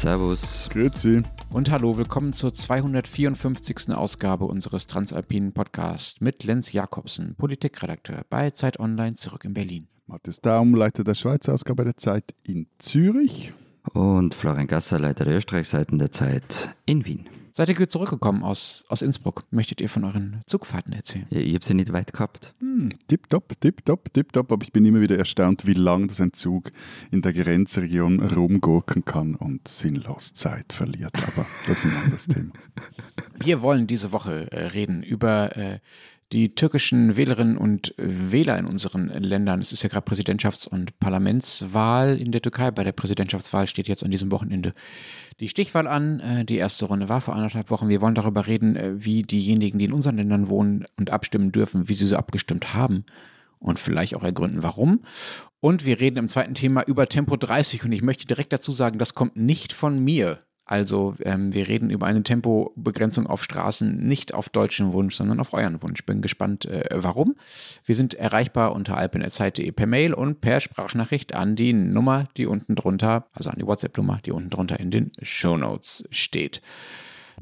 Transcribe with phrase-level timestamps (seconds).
[0.00, 0.70] Servus.
[0.72, 1.22] Grüezi.
[1.50, 3.92] Und hallo, willkommen zur 254.
[3.94, 9.88] Ausgabe unseres Transalpinen Podcasts mit Lenz Jakobsen, Politikredakteur bei Zeit Online zurück in Berlin.
[10.06, 13.52] Matthias Daum, Leiter der Schweizer Ausgabe der Zeit in Zürich.
[13.92, 17.28] Und Florian Gasser, Leiter der Österreichseiten der Zeit in Wien.
[17.52, 19.42] Seid ihr gut zurückgekommen aus, aus Innsbruck?
[19.50, 21.26] Möchtet ihr von euren Zugfahrten erzählen?
[21.30, 22.54] Ja, ich habe sie nicht weit gehabt.
[22.60, 24.52] Hm, tipptopp, tipptopp, tipptopp.
[24.52, 26.70] Aber ich bin immer wieder erstaunt, wie lang das ein Zug
[27.10, 31.12] in der Grenzregion rumgurken kann und sinnlos Zeit verliert.
[31.26, 32.52] Aber das ist ein anderes Thema.
[33.42, 35.80] Wir wollen diese Woche äh, reden über äh,
[36.32, 39.60] die türkischen Wählerinnen und Wähler in unseren Ländern.
[39.60, 42.70] Es ist ja gerade Präsidentschafts- und Parlamentswahl in der Türkei.
[42.70, 44.72] Bei der Präsidentschaftswahl steht jetzt an diesem Wochenende
[45.40, 46.20] die Stichwahl an.
[46.20, 47.88] Äh, die erste Runde war vor anderthalb Wochen.
[47.88, 51.88] Wir wollen darüber reden, äh, wie diejenigen, die in unseren Ländern wohnen und abstimmen dürfen,
[51.88, 53.04] wie sie so abgestimmt haben
[53.58, 55.00] und vielleicht auch ergründen, warum.
[55.60, 58.98] Und wir reden im zweiten Thema über Tempo 30 und ich möchte direkt dazu sagen,
[58.98, 60.38] das kommt nicht von mir.
[60.70, 65.52] Also ähm, wir reden über eine Tempobegrenzung auf Straßen nicht auf deutschen Wunsch, sondern auf
[65.52, 66.06] euren Wunsch.
[66.06, 67.34] Bin gespannt, äh, warum.
[67.84, 72.76] Wir sind erreichbar unter alpenerzeit.de per Mail und per Sprachnachricht an die Nummer, die unten
[72.76, 76.62] drunter, also an die WhatsApp-Nummer, die unten drunter in den Show Notes steht.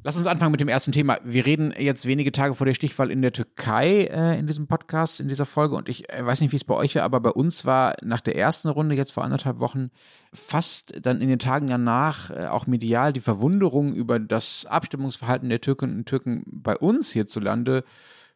[0.04, 1.18] Lass uns anfangen mit dem ersten Thema.
[1.24, 5.18] Wir reden jetzt wenige Tage vor der Stichwahl in der Türkei äh, in diesem Podcast,
[5.18, 5.74] in dieser Folge.
[5.74, 8.20] Und ich äh, weiß nicht, wie es bei euch war, aber bei uns war nach
[8.20, 9.90] der ersten Runde jetzt vor anderthalb Wochen
[10.32, 15.60] fast dann in den Tagen danach äh, auch medial die Verwunderung über das Abstimmungsverhalten der
[15.60, 17.82] Türkinnen und Türken bei uns hierzulande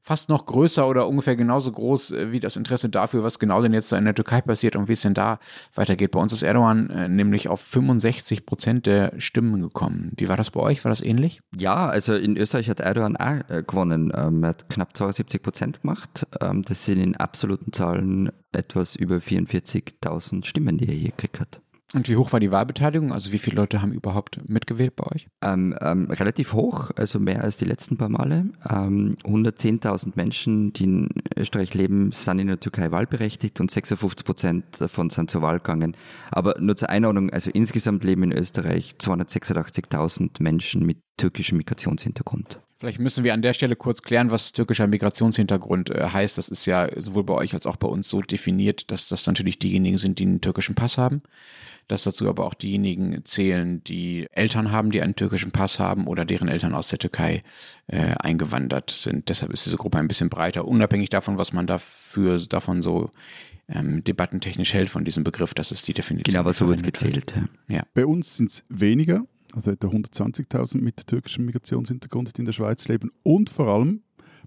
[0.03, 3.73] fast noch größer oder ungefähr genauso groß äh, wie das Interesse dafür, was genau denn
[3.73, 5.39] jetzt da in der Türkei passiert und wie es denn da
[5.75, 6.11] weitergeht.
[6.11, 10.13] Bei uns ist Erdogan äh, nämlich auf 65 Prozent der Stimmen gekommen.
[10.17, 10.85] Wie war das bei euch?
[10.85, 11.41] War das ähnlich?
[11.57, 14.13] Ja, also in Österreich hat Erdogan auch äh, gewonnen.
[14.15, 16.27] Ähm, er hat knapp 72 Prozent gemacht.
[16.41, 21.61] Ähm, das sind in absoluten Zahlen etwas über 44.000 Stimmen, die er hier gekriegt hat.
[21.95, 23.13] Und wie hoch war die Wahlbeteiligung?
[23.13, 25.27] Also wie viele Leute haben überhaupt mitgewählt bei euch?
[25.43, 28.47] Ähm, ähm, relativ hoch, also mehr als die letzten paar Male.
[28.69, 34.81] Ähm, 110.000 Menschen, die in Österreich leben, sind in der Türkei wahlberechtigt und 56 Prozent
[34.81, 35.95] davon sind zur Wahl gegangen.
[36.31, 42.61] Aber nur zur Einordnung, also insgesamt leben in Österreich 286.000 Menschen mit türkischem Migrationshintergrund.
[42.83, 46.37] Vielleicht müssen wir an der Stelle kurz klären, was türkischer Migrationshintergrund äh, heißt.
[46.37, 49.61] Das ist ja sowohl bei euch als auch bei uns so definiert, dass das natürlich
[49.61, 51.23] diejenigen sind, die einen türkischen Pass haben
[51.89, 56.25] dass dazu aber auch diejenigen zählen, die Eltern haben, die einen türkischen Pass haben oder
[56.25, 57.43] deren Eltern aus der Türkei
[57.89, 59.29] äh, eingewandert sind.
[59.29, 63.11] Deshalb ist diese Gruppe ein bisschen breiter, unabhängig davon, was man dafür davon so
[63.69, 65.55] ähm, debattentechnisch hält von diesem Begriff.
[65.55, 66.33] Das ist die Definition.
[66.33, 67.35] Genau, aber so wird es gezählt.
[67.69, 67.77] Ja.
[67.77, 67.83] ja.
[67.95, 72.89] Bei uns sind es weniger, also etwa 120.000 mit türkischem Migrationshintergrund, die in der Schweiz
[72.89, 73.11] leben.
[73.23, 74.03] Und vor allem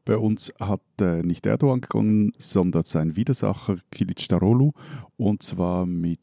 [0.06, 4.74] bei uns hat äh, nicht Erdogan gewonnen, sondern sein Widersacher Kilic Darolu.
[5.18, 6.20] Und zwar mit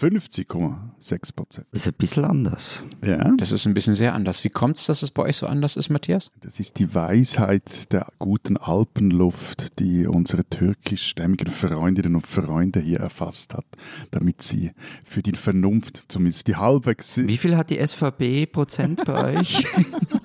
[0.00, 1.66] 67,57,6 Prozent.
[1.72, 2.82] Das ist ein bisschen anders.
[3.04, 3.32] Ja.
[3.36, 4.42] Das ist ein bisschen sehr anders.
[4.44, 6.30] Wie kommt es, dass es bei euch so anders ist, Matthias?
[6.40, 13.54] Das ist die Weisheit der guten Alpenluft, die unsere türkischstämmigen Freundinnen und Freunde hier erfasst
[13.54, 13.66] hat,
[14.10, 14.72] damit sie
[15.04, 17.18] für die Vernunft zumindest die halbwegs.
[17.18, 19.64] Wie viel hat die SVP Prozent bei euch?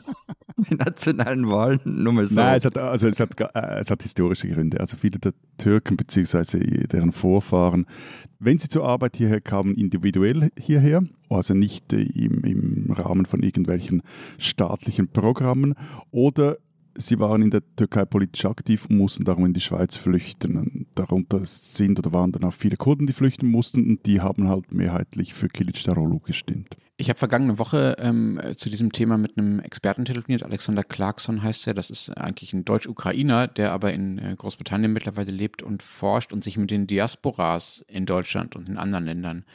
[0.70, 2.36] nationalen Wahlen, nur mal so.
[2.36, 4.80] Nein, es hat, also es hat, äh, es hat historische Gründe.
[4.80, 6.88] Also viele der Türken bzw.
[6.88, 7.86] deren Vorfahren,
[8.40, 14.02] wenn sie zur Arbeit hierher kamen, individuell hierher, also nicht im, im Rahmen von irgendwelchen
[14.38, 15.76] staatlichen Programmen
[16.12, 16.58] oder
[17.02, 20.86] Sie waren in der Türkei politisch aktiv und mussten darum in die Schweiz flüchten.
[20.96, 24.74] Darunter sind oder waren dann auch viele Kurden, die flüchten mussten und die haben halt
[24.74, 26.76] mehrheitlich für Kilic Darolu gestimmt.
[26.98, 30.44] Ich habe vergangene Woche ähm, zu diesem Thema mit einem Experten telefoniert.
[30.44, 31.74] Alexander Clarkson heißt er.
[31.74, 36.44] Das ist eigentlich ein Deutsch-Ukrainer, der aber in äh, Großbritannien mittlerweile lebt und forscht und
[36.44, 39.46] sich mit den Diasporas in Deutschland und in anderen Ländern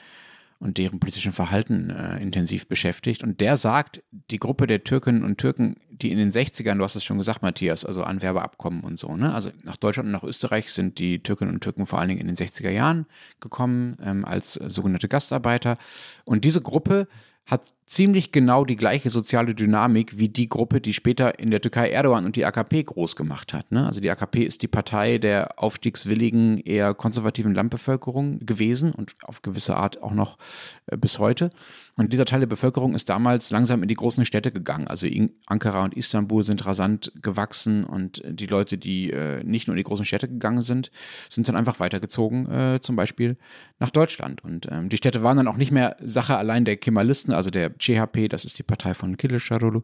[0.64, 3.22] und deren politischen Verhalten äh, intensiv beschäftigt.
[3.22, 6.96] Und der sagt, die Gruppe der Türkinnen und Türken, die in den 60ern, du hast
[6.96, 9.34] es schon gesagt, Matthias, also Anwerbeabkommen und so, ne?
[9.34, 12.28] Also nach Deutschland und nach Österreich sind die Türkinnen und Türken vor allen Dingen in
[12.28, 13.04] den 60er Jahren
[13.40, 15.76] gekommen ähm, als sogenannte Gastarbeiter.
[16.24, 17.08] Und diese Gruppe
[17.44, 21.90] hat ziemlich genau die gleiche soziale Dynamik wie die Gruppe, die später in der Türkei
[21.90, 23.70] Erdogan und die AKP groß gemacht hat.
[23.72, 23.86] Ne?
[23.86, 29.76] Also die AKP ist die Partei der aufstiegswilligen, eher konservativen Landbevölkerung gewesen und auf gewisse
[29.76, 30.38] Art auch noch
[30.86, 31.50] äh, bis heute.
[31.96, 34.88] Und dieser Teil der Bevölkerung ist damals langsam in die großen Städte gegangen.
[34.88, 35.06] Also
[35.46, 39.84] Ankara und Istanbul sind rasant gewachsen und die Leute, die äh, nicht nur in die
[39.84, 40.90] großen Städte gegangen sind,
[41.28, 43.36] sind dann einfach weitergezogen, äh, zum Beispiel
[43.78, 44.42] nach Deutschland.
[44.42, 47.73] Und ähm, die Städte waren dann auch nicht mehr Sache allein der Kemalisten, also der
[47.78, 49.82] CHP, das ist die Partei von Kılıçdaroğlu,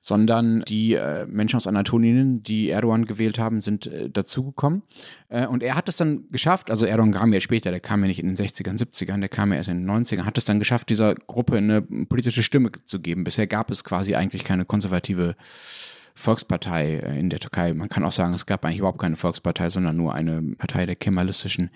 [0.00, 4.82] sondern die äh, Menschen aus Anatolien, die Erdogan gewählt haben, sind äh, dazugekommen.
[5.28, 8.08] Äh, und er hat es dann geschafft, also Erdogan kam ja später, der kam ja
[8.08, 10.58] nicht in den 60ern, 70ern, der kam ja erst in den 90ern, hat es dann
[10.58, 13.24] geschafft, dieser Gruppe eine politische Stimme zu geben.
[13.24, 15.36] Bisher gab es quasi eigentlich keine konservative
[16.18, 17.72] Volkspartei äh, in der Türkei.
[17.74, 20.96] Man kann auch sagen, es gab eigentlich überhaupt keine Volkspartei, sondern nur eine Partei der
[20.96, 21.70] kemalistischen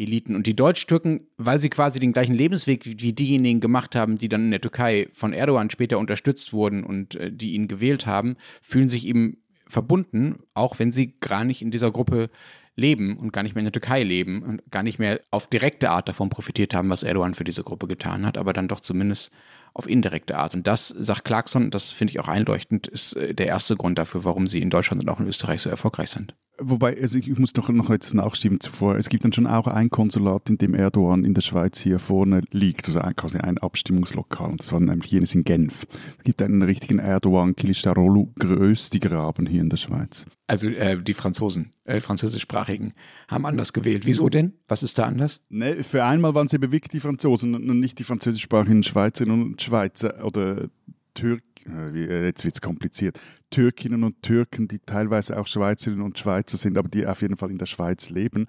[0.00, 0.34] Eliten.
[0.34, 4.44] Und die Deutsch-Türken, weil sie quasi den gleichen Lebensweg wie diejenigen gemacht haben, die dann
[4.44, 8.88] in der Türkei von Erdogan später unterstützt wurden und äh, die ihn gewählt haben, fühlen
[8.88, 12.30] sich ihm verbunden, auch wenn sie gar nicht in dieser Gruppe
[12.76, 15.90] leben und gar nicht mehr in der Türkei leben und gar nicht mehr auf direkte
[15.90, 19.32] Art davon profitiert haben, was Erdogan für diese Gruppe getan hat, aber dann doch zumindest
[19.74, 20.54] auf indirekte Art.
[20.54, 24.24] Und das, sagt Clarkson, das finde ich auch einleuchtend, ist äh, der erste Grund dafür,
[24.24, 26.34] warum sie in Deutschland und auch in Österreich so erfolgreich sind.
[26.62, 28.96] Wobei, also ich muss doch noch etwas nachschieben zuvor.
[28.96, 32.42] Es gibt dann schon auch ein Konsulat, in dem Erdogan in der Schweiz hier vorne
[32.50, 34.50] liegt, also ein, quasi ein Abstimmungslokal.
[34.50, 35.86] Und das war nämlich jenes in Genf.
[36.18, 40.26] Es gibt einen richtigen Erdogan Kilistarolu Größti-Graben hier in der Schweiz.
[40.46, 42.92] Also äh, die Franzosen, äh, französischsprachigen,
[43.28, 44.04] haben anders gewählt.
[44.04, 44.52] Wieso denn?
[44.68, 45.42] Was ist da anders?
[45.48, 50.24] Nee, für einmal waren eben wirklich die Franzosen und nicht die französischsprachigen Schweizerinnen und Schweizer
[50.24, 50.68] oder
[51.14, 51.49] Türken
[51.94, 53.18] jetzt wird es kompliziert,
[53.50, 57.50] Türkinnen und Türken, die teilweise auch Schweizerinnen und Schweizer sind, aber die auf jeden Fall
[57.50, 58.46] in der Schweiz leben.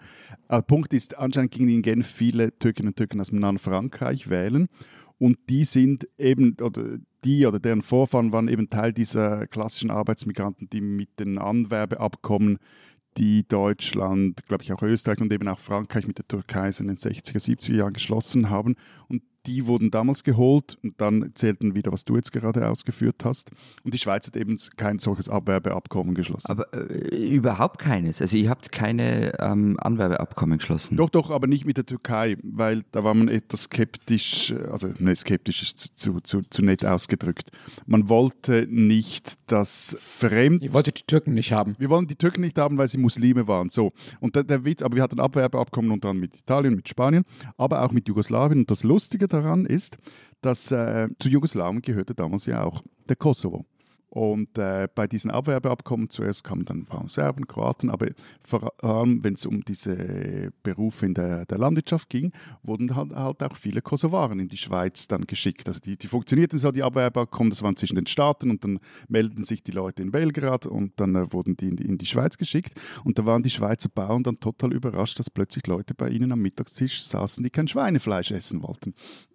[0.50, 3.60] Der äh, Punkt ist, anscheinend gingen in Genf viele Türkinnen und Türken aus dem nahen
[3.60, 4.68] Frankreich wählen
[5.22, 10.68] und die sind eben, oder die oder deren Vorfahren waren eben Teil dieser klassischen Arbeitsmigranten,
[10.72, 12.58] die mit den Anwerbeabkommen
[13.18, 16.98] die Deutschland, glaube ich auch Österreich und eben auch Frankreich mit der Türkei in den
[16.98, 18.76] 60er, 70er Jahren geschlossen haben.
[19.10, 23.52] Und die wurden damals geholt und dann zählten wieder, was du jetzt gerade ausgeführt hast.
[23.84, 26.52] Und die Schweiz hat eben kein solches Abwerbeabkommen geschlossen.
[26.52, 28.22] Aber äh, überhaupt keines.
[28.22, 30.98] Also ihr habt keine ähm, Anwerbeabkommen geschlossen.
[30.98, 35.16] Doch, doch, aber nicht mit der Türkei, weil da war man etwas skeptisch, also ne,
[35.16, 37.50] skeptisch ist zu, zu, zu nett ausgedrückt.
[37.86, 40.64] Man wollte nicht, dass Fremd...
[40.64, 41.76] Ihr wolltet die Türken nicht haben.
[41.80, 43.70] Wir wollten die Türken nicht haben, weil sie Muslime waren.
[43.70, 43.92] So.
[44.20, 47.24] Und der, der Witz, aber wir hatten Abwerbeabkommen unter anderem mit Italien, mit Spanien,
[47.58, 48.60] aber auch mit Jugoslawien.
[48.60, 49.98] Und das Lustige daran ist,
[50.42, 53.66] dass äh, zu Jugoslawien gehörte damals ja auch der Kosovo.
[54.14, 58.08] Und äh, bei diesen Abwerbeabkommen zuerst kamen dann ein paar Serben, Kroaten, aber
[58.44, 63.42] vor allem, wenn es um diese Berufe in der, der Landwirtschaft ging, wurden halt, halt,
[63.42, 65.70] auch viele Kosovaren in die Schweiz dann geschickt.
[65.70, 69.46] Also die, die funktionierten so, die Abwerbeabkommen, das waren zwischen den Staaten und dann meldeten
[69.46, 72.38] sich die Leute in Belgrad und dann äh, wurden die in, die in die Schweiz
[72.38, 72.78] geschickt.
[73.06, 76.42] Und da waren die Schweizer Bauern dann total überrascht, dass plötzlich Leute bei ihnen am
[76.42, 78.94] Mittagstisch saßen, die kein Schweinefleisch essen wollten.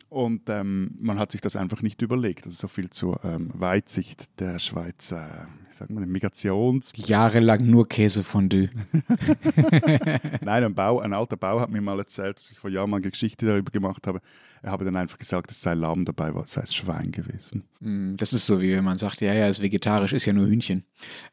[0.08, 2.44] Und ähm, man hat sich das einfach nicht überlegt.
[2.44, 6.92] Also so viel zur ähm, Weitsicht der Schweizer, wie sagt man, Migrations...
[6.94, 8.70] Jahrelang nur Käsefondue.
[10.40, 12.98] Nein, ein, Bau, ein alter Bau hat mir mal erzählt, dass ich vor Jahren mal
[12.98, 14.20] eine Geschichte darüber gemacht habe.
[14.62, 17.64] Er habe dann einfach gesagt, es sei Lamm dabei, war, es sei Schwein gewesen.
[17.80, 20.46] Hm, das ist so, wie wenn man sagt, ja, ja, ist vegetarisch, ist ja nur
[20.46, 20.84] Hühnchen.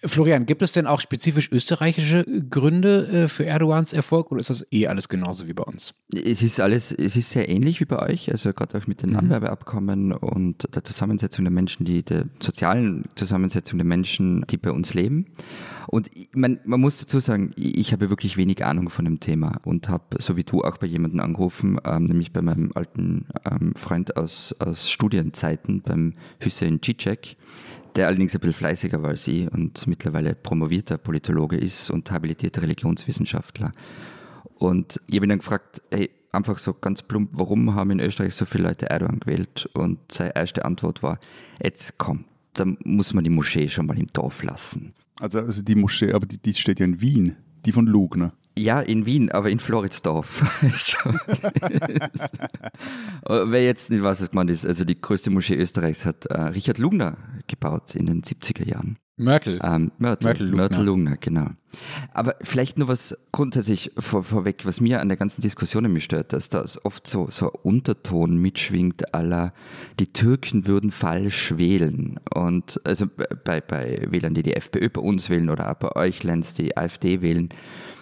[0.04, 4.66] Florian, gibt es denn auch spezifisch österreichische Gründe äh, für Erdogans Erfolg oder ist das
[4.72, 5.94] eh alles genauso wie bei uns?
[6.14, 9.12] Es ist alles, es ist sehr ähnlich wie bei euch, also gerade auch mit den
[9.12, 9.18] mhm.
[9.18, 14.94] Anwerbeabkommen und der Zusammensetzung der Menschen, die der sozialen Zusammensetzung der Menschen, die bei uns
[14.94, 15.26] leben.
[15.88, 19.90] Und man, man muss dazu sagen, ich habe wirklich wenig Ahnung von dem Thema und
[19.90, 24.16] habe, so wie du, auch bei jemandem angerufen, ähm, nämlich bei meinem alten ähm, Freund
[24.16, 27.36] aus, aus Studienzeiten, beim Hüseyin Cicek,
[27.96, 32.62] der allerdings ein bisschen fleißiger war als ich und mittlerweile promovierter Politologe ist und habilitierter
[32.62, 33.74] Religionswissenschaftler.
[34.56, 38.36] Und ich habe ihn dann gefragt, hey, einfach so ganz plump, warum haben in Österreich
[38.36, 39.70] so viele Leute Erdogan gewählt?
[39.74, 41.20] Und seine erste Antwort war,
[41.62, 44.94] jetzt komm, da muss man die Moschee schon mal im Dorf lassen.
[45.20, 47.36] Also, also die Moschee, aber die, die steht ja in Wien,
[47.66, 48.34] die von Lugner.
[48.58, 50.44] Ja, in Wien, aber in Floridsdorf.
[53.28, 56.78] Wer jetzt nicht weiß, was gemeint ist, also die größte Moschee Österreichs hat äh, Richard
[56.78, 57.18] Lugner
[57.48, 58.98] gebaut in den 70er Jahren.
[59.16, 59.60] Mörtel.
[59.64, 60.58] Ähm, Mörtel, Mörtel, Lugner.
[60.58, 61.48] Mörtel Lugner, genau.
[62.14, 66.34] Aber vielleicht nur was grundsätzlich vor, vorweg, was mir an der ganzen Diskussion mich stört,
[66.34, 69.54] dass da oft so, so Unterton mitschwingt, aller
[70.00, 72.20] die Türken würden falsch wählen.
[72.34, 73.06] Und also
[73.44, 76.76] bei, bei Wählern, die die FPÖ bei uns wählen oder auch bei euch, Lenz, die
[76.76, 77.50] AfD wählen,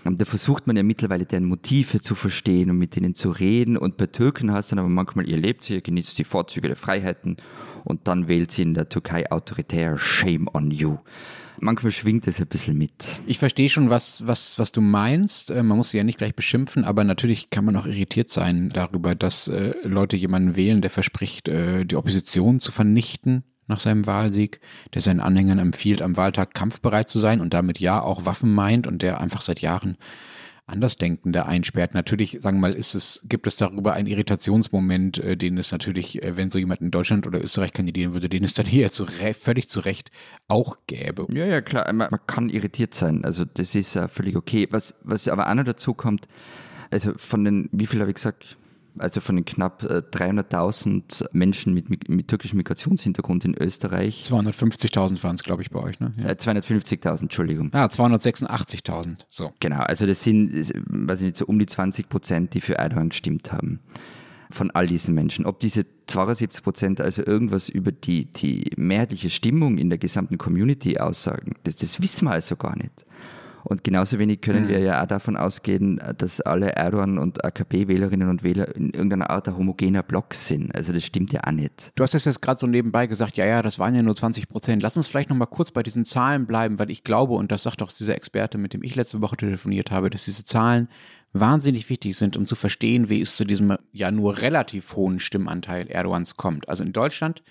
[0.04, 3.78] da versucht man ja mittlerweile deren Motive zu verstehen und mit denen zu reden.
[3.78, 6.78] Und bei Türken hast du dann aber manchmal, ihr lebt ihr genießt die Vorzüge der
[6.78, 7.38] Freiheiten
[7.84, 10.98] und dann wählt sie in der Türkei autoritär, shame on you.
[11.60, 12.92] Manchmal schwingt es ein bisschen mit.
[13.28, 15.52] Ich verstehe schon, was, was, was du meinst.
[15.52, 18.72] Äh, man muss sie ja nicht gleich beschimpfen, aber natürlich kann man auch irritiert sein
[18.74, 24.06] darüber, dass äh, Leute jemanden wählen, der verspricht, äh, die Opposition zu vernichten nach seinem
[24.06, 24.60] Wahlsieg,
[24.94, 28.88] der seinen Anhängern empfiehlt, am Wahltag kampfbereit zu sein und damit ja auch Waffen meint
[28.88, 29.98] und der einfach seit Jahren
[30.72, 31.94] Andersdenkende einsperrt.
[31.94, 36.24] Natürlich, sagen wir mal, ist es, gibt es darüber einen Irritationsmoment, äh, den es natürlich,
[36.24, 39.06] äh, wenn so jemand in Deutschland oder Österreich kandidieren würde, den es dann hier zu
[39.06, 40.12] völlig zu Recht
[40.48, 41.28] auch gäbe.
[41.34, 43.26] Ja, ja, klar, man, kann irritiert sein.
[43.26, 44.68] Also das ist äh, völlig okay.
[44.72, 46.28] Was, was aber auch noch dazu kommt,
[46.90, 48.58] also von den, wie viel habe ich gesagt?
[48.98, 54.22] Also von den knapp 300.000 äh, Menschen mit, mit, türkischem Migrationshintergrund in Österreich.
[54.24, 56.14] 250.000 waren es, glaube ich, bei euch, ne?
[56.22, 56.32] Ja.
[56.32, 57.70] 250.000, Entschuldigung.
[57.74, 59.54] Ah, 286.000, so.
[59.60, 60.52] Genau, also das sind,
[60.88, 63.80] weiß ich nicht, so um die 20 Prozent, die für Erdogan gestimmt haben.
[64.50, 65.46] Von all diesen Menschen.
[65.46, 70.98] Ob diese 72 Prozent also irgendwas über die, die mehrheitliche Stimmung in der gesamten Community
[70.98, 73.06] aussagen, das, das wissen wir also gar nicht.
[73.64, 74.70] Und genauso wenig können mhm.
[74.70, 79.48] wir ja auch davon ausgehen, dass alle Erdogan- und AKP-Wählerinnen und Wähler in irgendeiner Art
[79.48, 80.74] ein homogener Block sind.
[80.76, 81.92] Also das stimmt ja auch nicht.
[81.96, 84.50] Du hast es jetzt gerade so nebenbei gesagt, ja, ja, das waren ja nur 20
[84.50, 84.82] Prozent.
[84.82, 87.82] Lass uns vielleicht nochmal kurz bei diesen Zahlen bleiben, weil ich glaube, und das sagt
[87.82, 90.88] auch dieser Experte, mit dem ich letzte Woche telefoniert habe, dass diese Zahlen
[91.34, 95.90] wahnsinnig wichtig sind, um zu verstehen, wie es zu diesem ja nur relativ hohen Stimmanteil
[95.90, 96.68] Erdogans kommt.
[96.68, 97.42] Also in Deutschland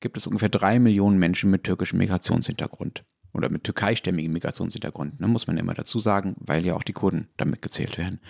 [0.00, 5.46] gibt es ungefähr drei Millionen Menschen mit türkischem Migrationshintergrund oder mit türkeistämmigem Migrationshintergrund, ne, muss
[5.46, 8.20] man immer dazu sagen, weil ja auch die Kurden damit gezählt werden.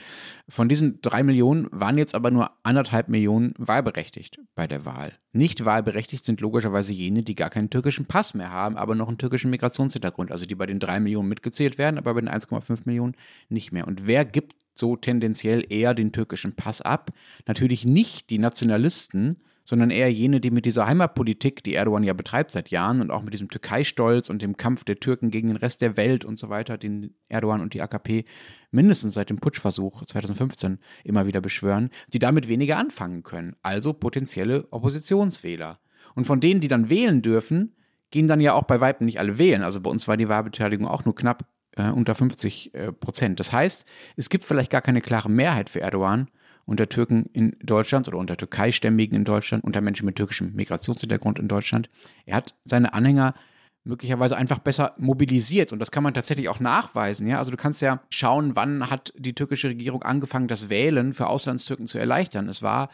[0.49, 5.12] Von diesen drei Millionen waren jetzt aber nur anderthalb Millionen wahlberechtigt bei der Wahl.
[5.33, 9.19] Nicht wahlberechtigt sind logischerweise jene, die gar keinen türkischen Pass mehr haben, aber noch einen
[9.19, 13.14] türkischen Migrationshintergrund, also die bei den drei Millionen mitgezählt werden, aber bei den 1,5 Millionen
[13.49, 13.87] nicht mehr.
[13.87, 17.12] Und wer gibt so tendenziell eher den türkischen Pass ab?
[17.47, 19.37] Natürlich nicht die Nationalisten,
[19.70, 23.22] sondern eher jene, die mit dieser Heimatpolitik, die Erdogan ja betreibt seit Jahren und auch
[23.22, 26.48] mit diesem Türkei-Stolz und dem Kampf der Türken gegen den Rest der Welt und so
[26.48, 28.24] weiter, den Erdogan und die AKP
[28.72, 33.54] mindestens seit dem Putschversuch 2015 immer wieder beschwören, die damit weniger anfangen können.
[33.62, 35.78] Also potenzielle Oppositionswähler.
[36.16, 37.76] Und von denen, die dann wählen dürfen,
[38.10, 39.62] gehen dann ja auch bei Weitem nicht alle wählen.
[39.62, 41.44] Also bei uns war die Wahlbeteiligung auch nur knapp
[41.76, 43.38] äh, unter 50 äh, Prozent.
[43.38, 43.86] Das heißt,
[44.16, 46.28] es gibt vielleicht gar keine klare Mehrheit für Erdogan,
[46.70, 51.48] unter Türken in Deutschland oder unter Türkeistämmigen in Deutschland, unter Menschen mit türkischem Migrationshintergrund in
[51.48, 51.90] Deutschland.
[52.26, 53.34] Er hat seine Anhänger
[53.82, 55.72] möglicherweise einfach besser mobilisiert.
[55.72, 57.26] Und das kann man tatsächlich auch nachweisen.
[57.26, 57.38] Ja?
[57.38, 61.88] Also du kannst ja schauen, wann hat die türkische Regierung angefangen, das Wählen für Auslandstürken
[61.88, 62.48] zu erleichtern.
[62.48, 62.90] Es war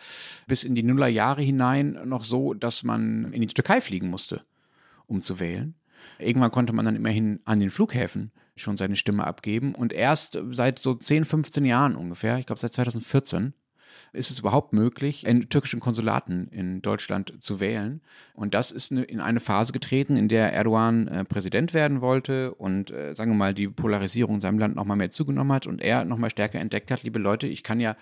[0.46, 4.40] bis in die Nullerjahre hinein noch so, dass man in die Türkei fliegen musste,
[5.06, 5.74] um zu wählen.
[6.18, 9.74] Irgendwann konnte man dann immerhin an den Flughäfen schon seine Stimme abgeben.
[9.74, 13.52] Und erst seit so 10, 15 Jahren ungefähr, ich glaube seit 2014,
[14.16, 18.00] ist es überhaupt möglich, in türkischen Konsulaten in Deutschland zu wählen.
[18.34, 22.90] Und das ist in eine Phase getreten, in der Erdogan äh, Präsident werden wollte und,
[22.90, 26.04] äh, sagen wir mal, die Polarisierung in seinem Land nochmal mehr zugenommen hat und er
[26.04, 27.96] nochmal stärker entdeckt hat, liebe Leute, ich kann ja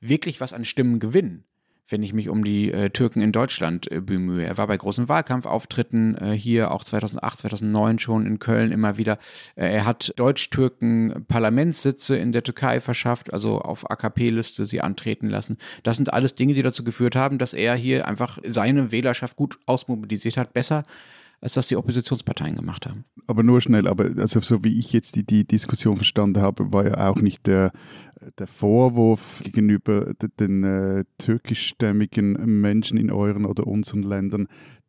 [0.00, 1.44] wirklich was an Stimmen gewinnen
[1.90, 4.44] wenn ich mich um die äh, Türken in Deutschland äh, bemühe.
[4.44, 9.18] Er war bei großen Wahlkampfauftritten äh, hier, auch 2008, 2009 schon in Köln immer wieder.
[9.56, 15.58] Äh, er hat Deutsch-Türken Parlamentssitze in der Türkei verschafft, also auf AKP-Liste sie antreten lassen.
[15.82, 19.58] Das sind alles Dinge, die dazu geführt haben, dass er hier einfach seine Wählerschaft gut
[19.66, 20.84] ausmobilisiert hat, besser
[21.40, 23.04] als das die Oppositionsparteien gemacht haben.
[23.26, 26.86] Aber nur schnell, aber also so wie ich jetzt die, die Diskussion verstanden habe, war
[26.86, 27.72] ja auch nicht der
[28.38, 34.48] der Vorwurf gegenüber den äh, türkischstämmigen Menschen in euren oder unseren Ländern,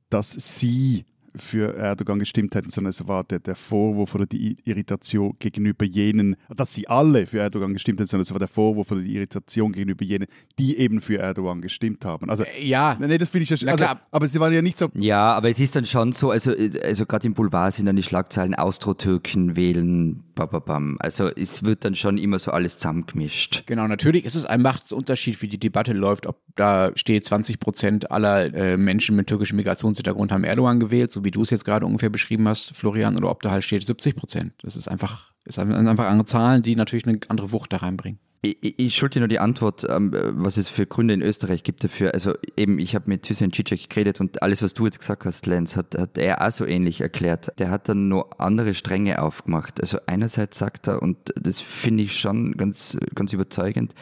[0.09, 5.35] dass sie für Erdogan gestimmt hätten, sondern es war der, der Vorwurf oder die Irritation
[5.39, 9.01] gegenüber jenen, dass sie alle für Erdogan gestimmt hätten, sondern es war der Vorwurf oder
[9.01, 10.27] die Irritation gegenüber jenen,
[10.59, 12.29] die eben für Erdogan gestimmt haben.
[12.29, 12.97] Also, äh, ja.
[12.99, 14.89] Nee, das finde ich ja also, Aber sie waren ja nicht so.
[14.93, 18.03] Ja, aber es ist dann schon so, also, also gerade im Boulevard sind dann die
[18.03, 20.97] Schlagzeilen Austro-Türken wählen, bababam.
[20.99, 23.63] Also es wird dann schon immer so alles zusammengemischt.
[23.65, 28.11] Genau, natürlich ist es ein Machtsunterschied, wie die Debatte läuft, ob da steht 20 Prozent
[28.11, 31.85] aller äh, Menschen mit türkischem Migrationshintergrund haben Erdogan gewählt, so wie du es jetzt gerade
[31.85, 34.53] ungefähr beschrieben hast, Florian, oder ob da halt steht 70 Prozent.
[34.61, 38.19] Das ist einfach, ist einfach andere Zahlen, die natürlich eine andere Wucht da reinbringen.
[38.43, 41.83] Ich, ich schulde dir nur die Antwort, ähm, was es für Gründe in Österreich gibt
[41.83, 42.15] dafür.
[42.15, 45.45] Also eben, ich habe mit Hüseyin Cicek geredet und alles, was du jetzt gesagt hast,
[45.45, 47.51] Lenz, hat, hat er auch so ähnlich erklärt.
[47.59, 49.79] Der hat dann nur andere Stränge aufgemacht.
[49.79, 53.93] Also einerseits sagt er, und das finde ich schon ganz, ganz überzeugend,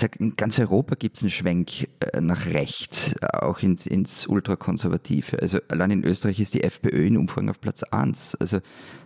[0.00, 5.40] sagt, in ganz Europa gibt es einen Schwenk äh, nach rechts, auch ins, ins Ultrakonservative.
[5.40, 8.36] Also allein in Österreich ist die FPÖ in Umfragen auf Platz 1.
[8.36, 8.60] Also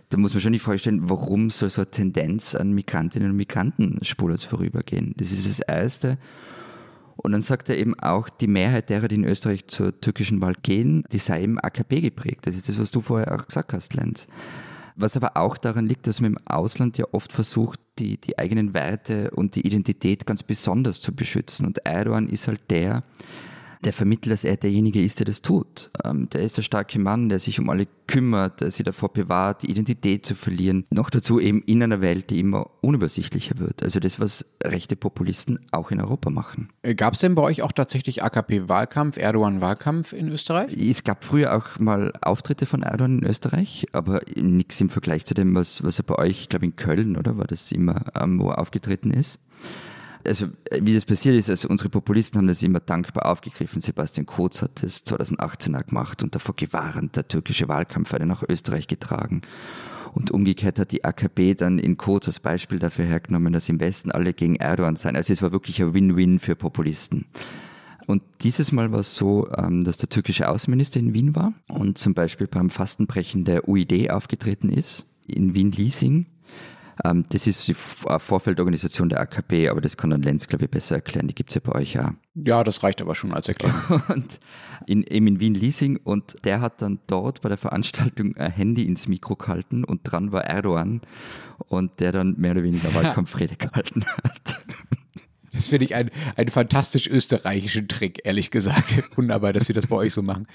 [0.09, 3.99] da muss man schon nicht vorstellen, warum soll so eine Tendenz an Migrantinnen und Migranten
[4.03, 5.13] spurlos vorübergehen.
[5.17, 6.17] Das ist das Erste.
[7.17, 10.53] Und dann sagt er eben auch, die Mehrheit derer, die in Österreich zur türkischen Wahl
[10.61, 12.45] gehen, die sei im AKP geprägt.
[12.45, 14.27] Das ist das, was du vorher auch gesagt hast, Lenz.
[14.99, 18.73] Was aber auch daran liegt, dass man im Ausland ja oft versucht, die, die eigenen
[18.73, 21.67] Werte und die Identität ganz besonders zu beschützen.
[21.67, 23.03] Und Erdogan ist halt der,
[23.83, 25.91] der vermittelt, dass er derjenige ist, der das tut.
[26.03, 29.63] Ähm, der ist der starke Mann, der sich um alle kümmert, der sie davor bewahrt,
[29.63, 30.85] die Identität zu verlieren.
[30.89, 33.83] Noch dazu eben in einer Welt, die immer unübersichtlicher wird.
[33.83, 36.69] Also das, was rechte Populisten auch in Europa machen.
[36.81, 40.73] Äh, gab es denn bei euch auch tatsächlich AKP-Wahlkampf, Erdogan-Wahlkampf in Österreich?
[40.73, 45.33] Es gab früher auch mal Auftritte von Erdogan in Österreich, aber nichts im Vergleich zu
[45.33, 48.39] dem, was, was er bei euch, ich glaube in Köln, oder war das immer, ähm,
[48.39, 49.39] wo er aufgetreten ist
[50.27, 50.47] also
[50.79, 53.81] wie das passiert ist, also unsere Populisten haben das immer dankbar aufgegriffen.
[53.81, 58.87] Sebastian Kurz hat das 2018 gemacht und davor gewarnt, der türkische Wahlkampf hatte nach Österreich
[58.87, 59.41] getragen.
[60.13, 64.11] Und umgekehrt hat die AKP dann in Kurz als Beispiel dafür hergenommen, dass im Westen
[64.11, 65.15] alle gegen Erdogan seien.
[65.15, 67.25] Also es war wirklich ein Win-Win für Populisten.
[68.07, 71.97] Und dieses Mal war es so, ähm, dass der türkische Außenminister in Wien war und
[71.97, 76.25] zum Beispiel beim Fastenbrechen der UID aufgetreten ist, in Wien-Liesing ähm,
[77.29, 77.75] das ist die
[78.07, 81.27] äh, Vorfeldorganisation der AKP, aber das kann dann Lenz, glaube ich, besser erklären.
[81.27, 82.15] Die gibt es ja bei euch ja.
[82.35, 84.01] Ja, das reicht aber schon als Erklärung.
[84.13, 84.39] und
[84.87, 88.85] in, eben in Wien Leasing und der hat dann dort bei der Veranstaltung ein Handy
[88.85, 91.01] ins Mikro gehalten und dran war Erdogan
[91.67, 94.57] und der dann mehr oder weniger Wahlkampfrede gehalten hat.
[95.57, 99.03] Das finde ich einen, einen fantastisch österreichischen Trick, ehrlich gesagt.
[99.17, 100.47] Wunderbar, dass Sie das bei euch so machen.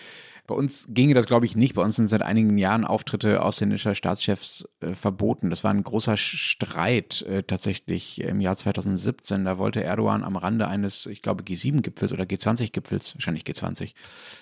[0.49, 1.75] Bei uns ginge das, glaube ich, nicht.
[1.75, 5.51] Bei uns sind seit einigen Jahren Auftritte ausländischer Staatschefs äh, verboten.
[5.51, 9.45] Das war ein großer Streit äh, tatsächlich im Jahr 2017.
[9.45, 13.95] Da wollte Erdogan am Rande eines, ich glaube, G7-Gipfels oder G20-Gipfels, wahrscheinlich G20,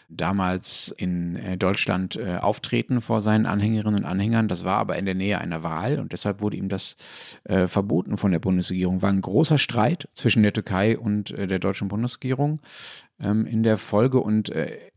[0.09, 4.49] damals in äh, Deutschland äh, auftreten vor seinen Anhängerinnen und Anhängern.
[4.49, 6.97] Das war aber in der Nähe einer Wahl und deshalb wurde ihm das
[7.45, 9.03] äh, verboten von der Bundesregierung.
[9.03, 12.59] War ein großer Streit zwischen der Türkei und äh, der deutschen Bundesregierung
[13.21, 14.51] ähm, in der Folge und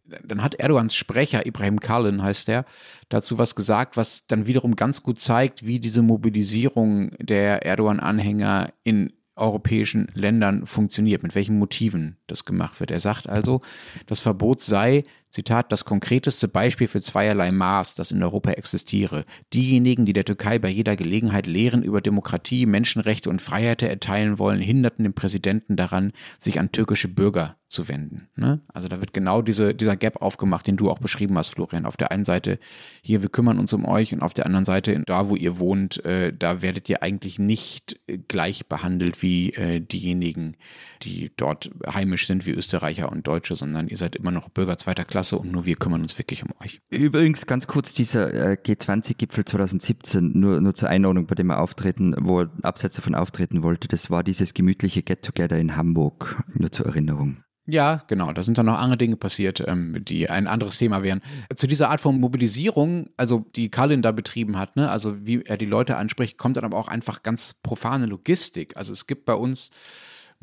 [0.06, 2.66] dann hat Erdogans Sprecher, Ibrahim Kalin heißt der,
[3.10, 9.14] dazu was gesagt, was dann wiederum ganz gut zeigt, wie diese Mobilisierung der Erdogan-Anhänger in
[9.36, 12.92] europäischen Ländern funktioniert, mit welchen Motiven das gemacht wird.
[12.92, 13.62] Er sagt also,
[14.06, 19.26] das Verbot sei Zitat, das konkreteste Beispiel für zweierlei Maß, das in Europa existiere.
[19.52, 24.62] Diejenigen, die der Türkei bei jeder Gelegenheit Lehren über Demokratie, Menschenrechte und Freiheiten erteilen wollen,
[24.62, 28.28] hinderten den Präsidenten daran, sich an türkische Bürger zu wenden.
[28.36, 28.62] Ne?
[28.68, 31.88] Also da wird genau diese, dieser Gap aufgemacht, den du auch beschrieben hast, Florian.
[31.88, 32.60] Auf der einen Seite,
[33.02, 36.06] hier, wir kümmern uns um euch und auf der anderen Seite, da wo ihr wohnt,
[36.06, 40.56] äh, da werdet ihr eigentlich nicht gleich behandelt wie äh, diejenigen,
[41.02, 45.04] die dort heimisch sind, wie Österreicher und Deutsche, sondern ihr seid immer noch Bürger zweiter
[45.04, 46.82] Klasse klasse und nur wir kümmern uns wirklich um euch.
[46.90, 52.16] Übrigens ganz kurz dieser äh, G20-Gipfel 2017, nur, nur zur Einordnung, bei dem er auftreten,
[52.20, 56.88] wo er abseits davon auftreten wollte, das war dieses gemütliche Get-Together in Hamburg, nur zur
[56.88, 57.38] Erinnerung.
[57.66, 58.34] Ja, genau.
[58.34, 61.22] Da sind dann noch andere Dinge passiert, ähm, die ein anderes Thema wären.
[61.56, 65.56] Zu dieser Art von Mobilisierung, also die Kalin da betrieben hat, ne, also wie er
[65.56, 68.76] die Leute anspricht, kommt dann aber auch einfach ganz profane Logistik.
[68.76, 69.72] Also es gibt bei uns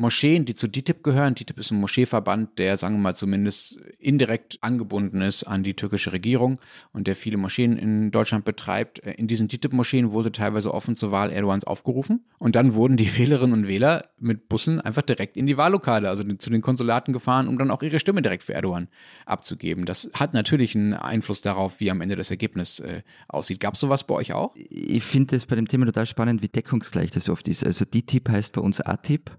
[0.01, 1.35] Moscheen, die zu DITIB gehören.
[1.35, 6.13] DITIB ist ein Moscheeverband, der, sagen wir mal, zumindest indirekt angebunden ist an die türkische
[6.13, 6.59] Regierung
[6.93, 8.99] und der viele Moscheen in Deutschland betreibt.
[9.01, 13.53] In diesen DITIB-Moscheen wurde teilweise offen zur Wahl Erdogans aufgerufen und dann wurden die Wählerinnen
[13.53, 17.59] und Wähler mit Bussen einfach direkt in die Wahllokale, also zu den Konsulaten gefahren, um
[17.59, 18.89] dann auch ihre Stimme direkt für Erdogan
[19.27, 19.85] abzugeben.
[19.85, 23.61] Das hat natürlich einen Einfluss darauf, wie am Ende das Ergebnis äh, aussieht.
[23.61, 24.55] Gab es sowas bei euch auch?
[24.57, 27.67] Ich finde es bei dem Thema total spannend, wie deckungsgleich das oft ist.
[27.67, 29.31] Also DITIB heißt bei uns ATIP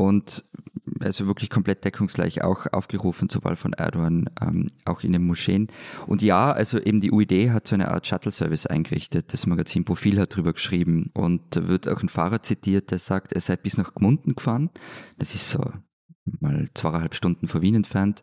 [0.00, 0.44] und
[1.00, 5.68] also wirklich komplett deckungsgleich auch aufgerufen Wahl von Erdogan, ähm, auch in den Moscheen.
[6.06, 9.32] Und ja, also eben die UID hat so eine Art Shuttle-Service eingerichtet.
[9.32, 13.32] Das Magazin Profil hat drüber geschrieben und da wird auch ein Fahrer zitiert, der sagt,
[13.32, 14.70] er sei bis nach Gmunden gefahren.
[15.18, 15.62] Das ist so
[16.40, 18.22] mal zweieinhalb Stunden vor Wien entfernt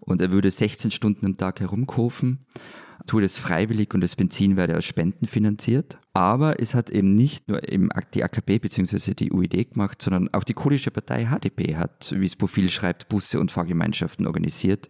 [0.00, 2.46] und er würde 16 Stunden am Tag herumkurven
[3.06, 5.98] tue das freiwillig und das Benzin werde aus Spenden finanziert.
[6.12, 9.14] Aber es hat eben nicht nur eben die AKP bzw.
[9.14, 13.38] die UID gemacht, sondern auch die kurdische Partei HDP hat, wie es Profil schreibt, Busse
[13.38, 14.88] und Fahrgemeinschaften organisiert,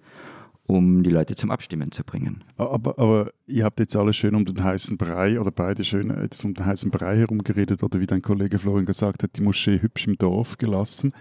[0.67, 2.45] um die Leute zum Abstimmen zu bringen.
[2.57, 6.45] Aber, aber ihr habt jetzt alle schön um den heißen Brei oder beide schön jetzt
[6.45, 10.07] um den heißen Brei herumgeredet oder wie dein Kollege Florian gesagt hat, die Moschee hübsch
[10.07, 11.13] im Dorf gelassen.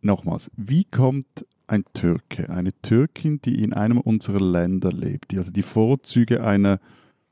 [0.00, 5.52] Nochmals, wie kommt ein Türke, eine Türkin, die in einem unserer Länder lebt, die also
[5.52, 6.80] die Vorzüge einer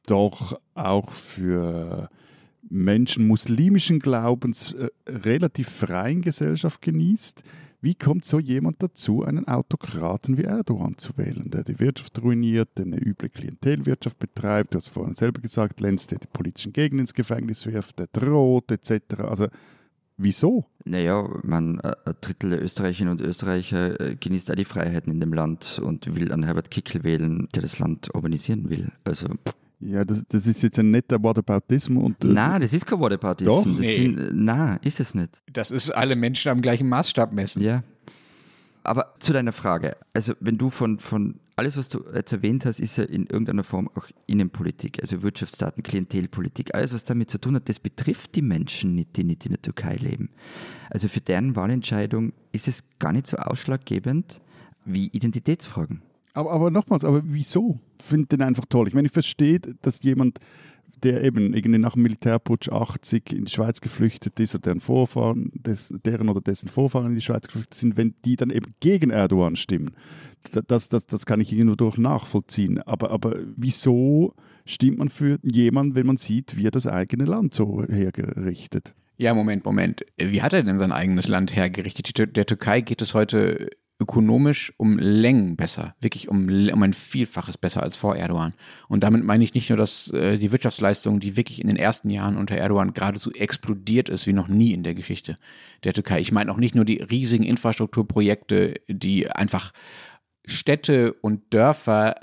[0.07, 2.09] doch auch für
[2.69, 7.43] Menschen muslimischen Glaubens äh, relativ freien Gesellschaft genießt.
[7.81, 12.71] Wie kommt so jemand dazu, einen Autokraten wie Erdogan zu wählen, der die Wirtschaft ruiniert,
[12.77, 17.01] der eine üble Klientelwirtschaft betreibt, du hast vorhin selber gesagt, Lenz, der die politischen Gegner
[17.01, 19.21] ins Gefängnis wirft, der droht, etc.
[19.21, 19.49] Also
[20.19, 20.65] Wieso?
[20.85, 25.33] Naja, man, ein Drittel der Österreicherinnen und Österreicher äh, genießt auch die Freiheiten in dem
[25.33, 28.93] Land und will an Herbert Kickel wählen, der das Land urbanisieren will.
[29.05, 29.27] Also.
[29.81, 31.99] Ja, das, das ist jetzt ein netter Whataboutism.
[31.99, 33.49] Und, äh, nein, das ist kein Whataboutism.
[33.49, 33.67] Doch?
[33.67, 33.97] Nee.
[33.97, 35.43] Sind, nein, ist es nicht.
[35.53, 37.63] Das ist alle Menschen am gleichen Maßstab messen.
[37.63, 37.83] Ja.
[38.87, 42.79] Aber zu deiner Frage, also wenn du von, von alles, was du jetzt erwähnt hast,
[42.79, 47.57] ist ja in irgendeiner Form auch Innenpolitik, also Wirtschaftsdaten, Klientelpolitik, alles, was damit zu tun
[47.57, 50.31] hat, das betrifft die Menschen nicht, die nicht in der Türkei leben.
[50.89, 54.41] Also für deren Wahlentscheidung ist es gar nicht so ausschlaggebend
[54.85, 56.03] wie Identitätsfragen.
[56.35, 57.81] Aber, aber nochmals, aber wieso?
[57.99, 58.87] Finde den einfach toll.
[58.87, 60.39] Ich meine, ich verstehe, dass jemand
[61.03, 65.51] der eben irgendwie nach dem Militärputsch 80 in die Schweiz geflüchtet ist oder deren Vorfahren,
[65.55, 69.11] des, deren oder dessen Vorfahren in die Schweiz geflüchtet sind, wenn die dann eben gegen
[69.11, 69.93] Erdogan stimmen.
[70.69, 72.81] Das, das, das kann ich irgendwo durch nachvollziehen.
[72.83, 77.53] Aber, aber wieso stimmt man für jemanden, wenn man sieht, wie er das eigene Land
[77.53, 78.95] so hergerichtet?
[79.19, 80.05] Ja, Moment, Moment.
[80.19, 82.37] Wie hat er denn sein eigenes Land hergerichtet?
[82.37, 87.83] Der Türkei geht es heute ökonomisch um Längen besser, wirklich um, um ein Vielfaches besser
[87.83, 88.53] als vor Erdogan.
[88.89, 92.11] Und damit meine ich nicht nur, dass äh, die Wirtschaftsleistung, die wirklich in den ersten
[92.11, 95.37] Jahren unter Erdogan geradezu explodiert ist wie noch nie in der Geschichte
[95.85, 96.21] der Türkei.
[96.21, 99.73] Ich meine auch nicht nur die riesigen Infrastrukturprojekte, die einfach
[100.47, 102.15] Städte und Dörfer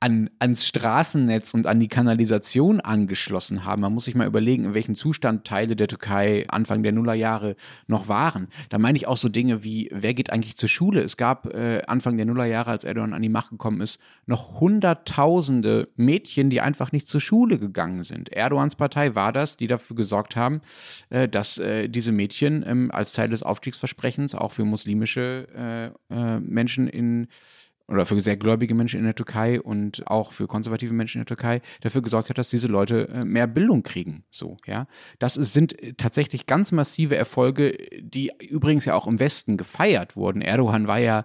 [0.00, 3.82] an, ans Straßennetz und an die Kanalisation angeschlossen haben.
[3.82, 7.56] Man muss sich mal überlegen, in welchem Zustand Teile der Türkei Anfang der Nullerjahre
[7.86, 8.48] noch waren.
[8.68, 11.02] Da meine ich auch so Dinge wie, wer geht eigentlich zur Schule?
[11.02, 15.88] Es gab äh, Anfang der Nullerjahre, als Erdogan an die Macht gekommen ist, noch hunderttausende
[15.96, 18.32] Mädchen, die einfach nicht zur Schule gegangen sind.
[18.32, 20.60] Erdogans Partei war das, die dafür gesorgt haben,
[21.10, 26.40] äh, dass äh, diese Mädchen ähm, als Teil des Aufstiegsversprechens auch für muslimische äh, äh,
[26.40, 27.28] Menschen in
[27.88, 31.36] oder für sehr gläubige Menschen in der Türkei und auch für konservative Menschen in der
[31.36, 34.24] Türkei dafür gesorgt hat, dass diese Leute äh, mehr Bildung kriegen.
[34.30, 34.86] So, ja.
[35.18, 40.42] Das sind tatsächlich ganz massive Erfolge, die übrigens ja auch im Westen gefeiert wurden.
[40.42, 41.24] Erdogan war ja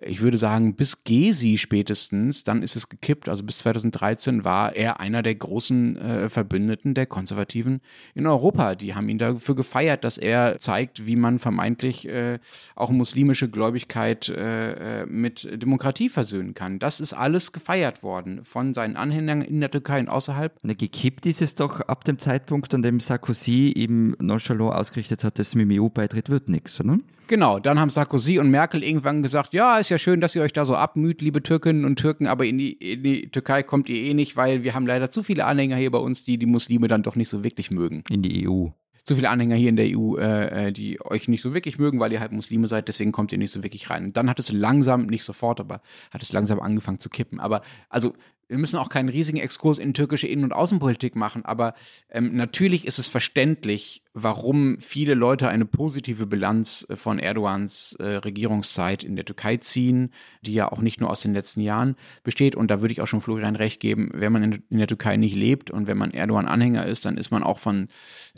[0.00, 3.28] ich würde sagen, bis Gesi spätestens, dann ist es gekippt.
[3.28, 7.80] Also bis 2013 war er einer der großen äh, Verbündeten der Konservativen
[8.14, 8.74] in Europa.
[8.74, 12.38] Die haben ihn dafür gefeiert, dass er zeigt, wie man vermeintlich äh,
[12.74, 16.78] auch muslimische Gläubigkeit äh, äh mit Demokratie versöhnen kann.
[16.78, 20.52] Das ist alles gefeiert worden von seinen Anhängern in der Türkei und außerhalb.
[20.62, 25.38] Na, gekippt ist es doch ab dem Zeitpunkt, an dem Sarkozy ihm nonchalant ausgerichtet hat,
[25.38, 26.98] dass mit dem EU-Beitritt wird nichts, oder?
[27.28, 30.52] Genau, dann haben Sarkozy und Merkel irgendwann gesagt, ja, ist ja schön, dass ihr euch
[30.52, 33.96] da so abmüht, liebe Türkinnen und Türken, aber in die, in die Türkei kommt ihr
[33.96, 36.86] eh nicht, weil wir haben leider zu viele Anhänger hier bei uns, die die Muslime
[36.86, 38.04] dann doch nicht so wirklich mögen.
[38.10, 38.68] In die EU.
[39.02, 41.98] Zu viele Anhänger hier in der EU, äh, äh, die euch nicht so wirklich mögen,
[41.98, 44.04] weil ihr halt Muslime seid, deswegen kommt ihr nicht so wirklich rein.
[44.04, 45.80] Und dann hat es langsam, nicht sofort, aber
[46.12, 47.40] hat es langsam angefangen zu kippen.
[47.40, 48.14] Aber also
[48.48, 51.74] wir müssen auch keinen riesigen Exkurs in türkische Innen- und Außenpolitik machen, aber
[52.10, 58.16] ähm, natürlich ist es verständlich, warum viele Leute eine positive Bilanz äh, von Erdogans äh,
[58.16, 62.56] Regierungszeit in der Türkei ziehen, die ja auch nicht nur aus den letzten Jahren besteht.
[62.56, 65.16] Und da würde ich auch schon Florian recht geben, wenn man in, in der Türkei
[65.16, 67.88] nicht lebt und wenn man Erdogan-Anhänger ist, dann ist man auch von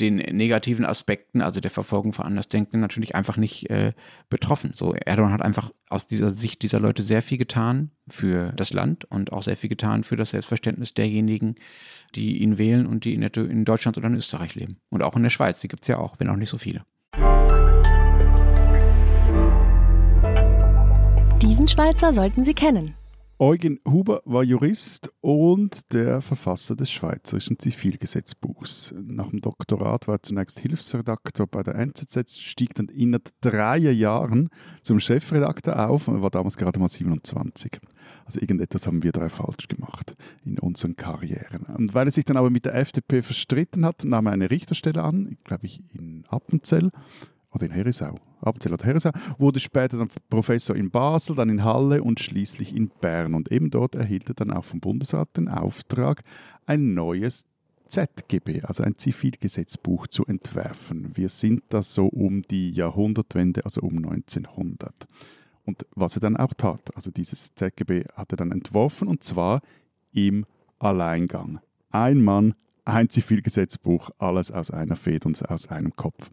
[0.01, 3.93] den negativen Aspekten, also der Verfolgung von Andersdenken, natürlich einfach nicht äh,
[4.31, 4.73] betroffen.
[4.75, 9.05] So, Erdogan hat einfach aus dieser Sicht dieser Leute sehr viel getan für das Land
[9.05, 11.55] und auch sehr viel getan für das Selbstverständnis derjenigen,
[12.15, 14.79] die ihn wählen und die in Deutschland oder in Österreich leben.
[14.91, 16.83] Und auch in der Schweiz, die gibt es ja auch, wenn auch nicht so viele.
[21.43, 22.95] Diesen Schweizer sollten Sie kennen.
[23.41, 28.93] Eugen Huber war Jurist und der Verfasser des Schweizerischen Zivilgesetzbuchs.
[29.01, 34.49] Nach dem Doktorat war er zunächst Hilfsredakteur bei der NZZ, stieg dann innerhalb drei Jahren
[34.83, 37.79] zum Chefredakteur auf und war damals gerade mal 27.
[38.25, 41.63] Also irgendetwas haben wir drei falsch gemacht in unseren Karrieren.
[41.77, 45.05] Und weil er sich dann aber mit der FDP verstritten hat, nahm er eine Richterstelle
[45.05, 46.91] an, glaube ich in Appenzell
[47.53, 52.03] oder in Herisau, Appenzell oder Herisau, wurde später dann Professor in Basel, dann in Halle
[52.03, 53.35] und schließlich in Bern.
[53.35, 56.23] Und eben dort erhielt er dann auch vom Bundesrat den Auftrag,
[56.67, 57.47] ein neues
[57.87, 61.11] ZGB, also ein Zivilgesetzbuch zu entwerfen.
[61.15, 64.93] Wir sind da so um die Jahrhundertwende, also um 1900.
[65.65, 69.61] Und was er dann auch tat, also dieses ZGB hat er dann entworfen und zwar
[70.13, 70.47] im
[70.79, 71.61] Alleingang.
[71.91, 76.31] Ein Mann, ein Zivilgesetzbuch, alles aus einer Feder und aus einem Kopf.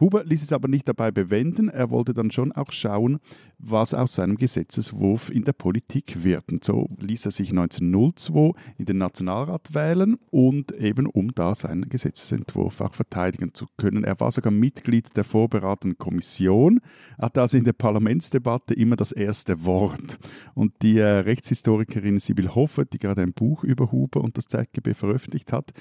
[0.00, 1.68] Huber ließ es aber nicht dabei bewenden.
[1.68, 3.18] Er wollte dann schon auch schauen,
[3.58, 6.50] was aus seinem Gesetzeswurf in der Politik wird.
[6.50, 11.88] Und so ließ er sich 1902 in den Nationalrat wählen und eben um da seinen
[11.88, 14.04] Gesetzesentwurf auch verteidigen zu können.
[14.04, 16.80] Er war sogar Mitglied der vorberatenden Kommission,
[17.18, 20.18] hatte also in der Parlamentsdebatte immer das erste Wort.
[20.54, 24.94] Und die äh, Rechtshistorikerin Sibyl Hoffer, die gerade ein Buch über Huber und das ZGB
[24.94, 25.72] veröffentlicht hat,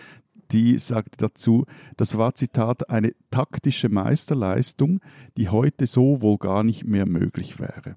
[0.51, 1.65] die sagte dazu,
[1.97, 4.99] das war Zitat eine taktische Meisterleistung,
[5.37, 7.95] die heute so wohl gar nicht mehr möglich wäre.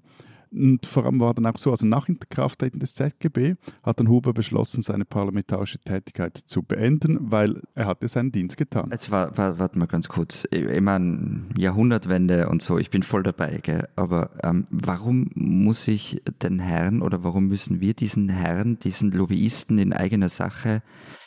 [0.53, 4.33] Und vor allem war dann auch so, also nach Inkrafttreten des ZGB hat dann Huber
[4.33, 8.89] beschlossen, seine parlamentarische Tätigkeit zu beenden, weil er hatte seinen Dienst getan.
[8.91, 10.47] Jetzt war, war, warte mal ganz kurz.
[10.51, 13.87] Ich meine, Jahrhundertwende und so, ich bin voll dabei, gell?
[13.95, 19.79] aber ähm, warum muss ich den Herrn oder warum müssen wir diesen Herrn, diesen Lobbyisten
[19.79, 20.83] in eigener Sache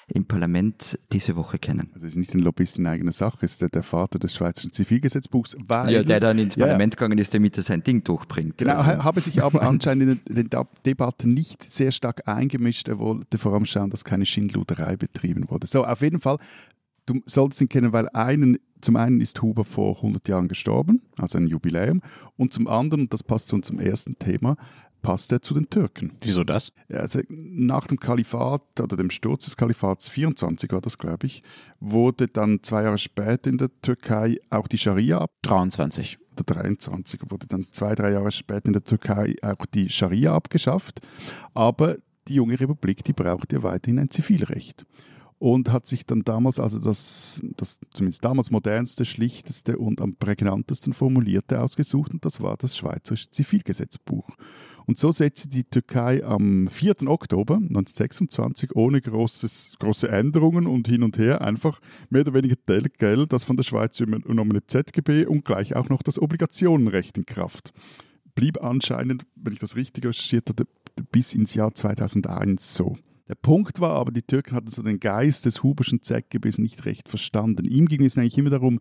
[0.08, 1.90] im Parlament diese Woche kennen.
[1.94, 4.72] Also es ist nicht ein Lobbyist in eigener Sache, es ist der, Vater des Schweizerischen
[4.72, 5.56] Zivilgesetzbuchs.
[5.58, 8.58] Weil, ja, der dann ins Parlament ja, gegangen ist, damit er sein Ding durchbringt.
[8.58, 9.02] Genau, also.
[9.02, 10.50] habe sich aber anscheinend in den,
[10.84, 12.88] Debatten nicht sehr stark eingemischt.
[12.88, 15.66] Er wollte vor allem schauen, dass keine Schindluderei betrieben wurde.
[15.66, 16.38] So, auf jeden Fall,
[17.06, 21.38] du solltest ihn kennen, weil einen zum einen ist Huber vor 100 Jahren gestorben, also
[21.38, 22.02] ein Jubiläum,
[22.36, 24.56] und zum anderen, und das passt zu unserem ersten Thema,
[25.06, 26.14] passt er zu den Türken.
[26.20, 26.72] Wieso das?
[26.88, 31.44] Also nach dem Kalifat oder dem Sturz des Kalifats 24 war das, glaube ich,
[31.78, 35.30] wurde dann zwei Jahre später in der Türkei auch die Scharia ab.
[35.42, 40.34] 23 oder 23 wurde dann zwei, drei Jahre später in der Türkei auch die Scharia
[40.34, 40.98] abgeschafft.
[41.54, 44.86] Aber die junge Republik, die braucht ja weiterhin ein Zivilrecht
[45.38, 50.92] und hat sich dann damals, also das, das zumindest damals modernste, schlichteste und am prägnantesten
[50.94, 54.28] formulierte ausgesucht und das war das Schweizerische Zivilgesetzbuch.
[54.86, 57.08] Und so setzte die Türkei am 4.
[57.08, 62.56] Oktober 1926 ohne großes, große Änderungen und hin und her einfach mehr oder weniger
[62.98, 67.72] Geld, das von der Schweiz übernommene ZGB und gleich auch noch das Obligationenrecht in Kraft.
[68.36, 70.66] Blieb anscheinend, wenn ich das richtig recherchiert hatte,
[71.10, 72.96] bis ins Jahr 2001 so.
[73.28, 77.08] Der Punkt war aber, die Türken hatten so den Geist des Huberschen ZGBs nicht recht
[77.08, 77.64] verstanden.
[77.64, 78.80] Ihm ging es eigentlich immer darum,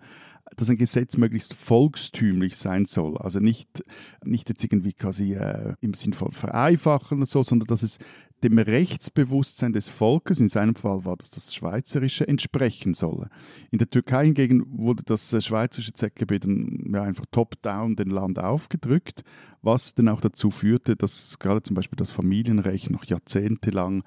[0.56, 3.18] dass ein Gesetz möglichst volkstümlich sein soll.
[3.18, 3.84] Also nicht,
[4.24, 7.98] nicht jetzt irgendwie quasi äh, im Sinn von vereinfachen oder so, sondern dass es
[8.44, 13.30] dem Rechtsbewusstsein des Volkes, in seinem Fall war das das Schweizerische, entsprechen solle.
[13.72, 18.38] In der Türkei hingegen wurde das äh, Schweizerische ZGB dann ja, einfach top-down den Land
[18.38, 19.24] aufgedrückt,
[19.64, 24.04] was dann auch dazu führte, dass gerade zum Beispiel das Familienrecht noch jahrzehntelang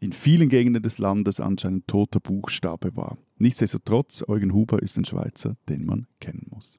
[0.00, 3.18] in vielen Gegenden des Landes anscheinend toter Buchstabe war.
[3.38, 6.78] Nichtsdestotrotz, Eugen Huber ist ein Schweizer, den man kennen muss.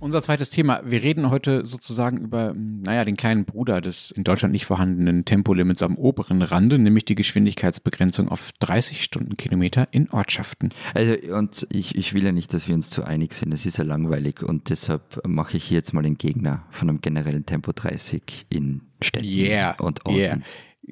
[0.00, 0.80] Unser zweites Thema.
[0.84, 5.82] Wir reden heute sozusagen über, naja, den kleinen Bruder des in Deutschland nicht vorhandenen Tempolimits
[5.82, 10.70] am oberen Rande, nämlich die Geschwindigkeitsbegrenzung auf 30 Stundenkilometer in Ortschaften.
[10.94, 13.52] Also, und ich, ich will ja nicht, dass wir uns zu einig sind.
[13.52, 17.00] Es ist ja langweilig und deshalb mache ich hier jetzt mal den Gegner von einem
[17.00, 20.18] generellen Tempo 30 in Städten yeah, und Orten.
[20.18, 20.38] Yeah.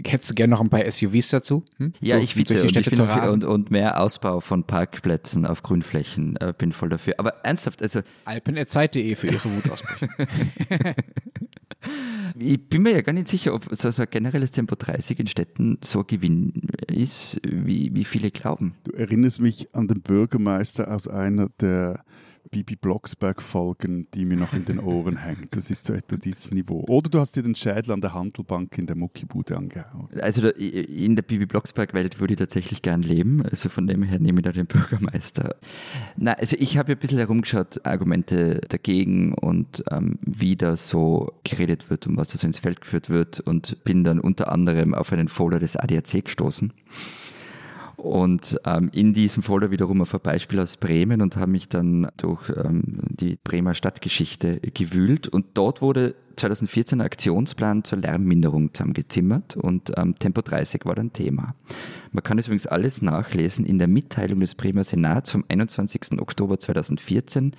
[0.04, 1.64] Hättest du gerne noch ein paar SUVs dazu?
[1.78, 1.92] Hm?
[2.00, 2.62] Ja, so, ich bitte.
[2.62, 6.36] Und, ich und, und, mehr Ausbau von Parkplätzen auf Grünflächen.
[6.36, 7.14] Äh, bin voll dafür.
[7.18, 8.00] Aber ernsthaft, also.
[8.24, 10.08] Alpenerzeit.de für ihre Wutausbrüche.
[12.38, 15.26] ich bin mir ja gar nicht sicher, ob so, so ein generelles Tempo 30 in
[15.26, 16.52] Städten so Gewinn
[16.88, 18.74] ist, wie, wie viele glauben.
[18.84, 22.04] Du erinnerst mich an den Bürgermeister aus einer der
[22.50, 25.56] Bibi Blocksberg-Folgen, die mir noch in den Ohren hängt.
[25.56, 26.84] Das ist so etwa dieses Niveau.
[26.88, 30.08] Oder du hast dir den Schädel an der Handelbank in der Muckibude angehauen.
[30.20, 33.42] Also in der Bibi Blocksberg-Welt würde ich tatsächlich gern leben.
[33.42, 35.56] Also von dem her nehme ich da den Bürgermeister.
[36.16, 41.90] Na, also ich habe ein bisschen herumgeschaut, Argumente dagegen und ähm, wie da so geredet
[41.90, 45.12] wird und was da so ins Feld geführt wird und bin dann unter anderem auf
[45.12, 46.72] einen Folder des ADAC gestoßen
[47.96, 52.08] und ähm, in diesem Folder wiederum auf ein Beispiel aus Bremen und habe mich dann
[52.18, 55.28] durch ähm, die Bremer Stadtgeschichte gewühlt.
[55.28, 61.12] Und dort wurde 2014 ein Aktionsplan zur Lärmminderung zusammengezimmert und ähm, Tempo 30 war dann
[61.12, 61.54] Thema.
[62.12, 66.20] Man kann es übrigens alles nachlesen in der Mitteilung des Bremer Senats vom 21.
[66.20, 67.52] Oktober 2014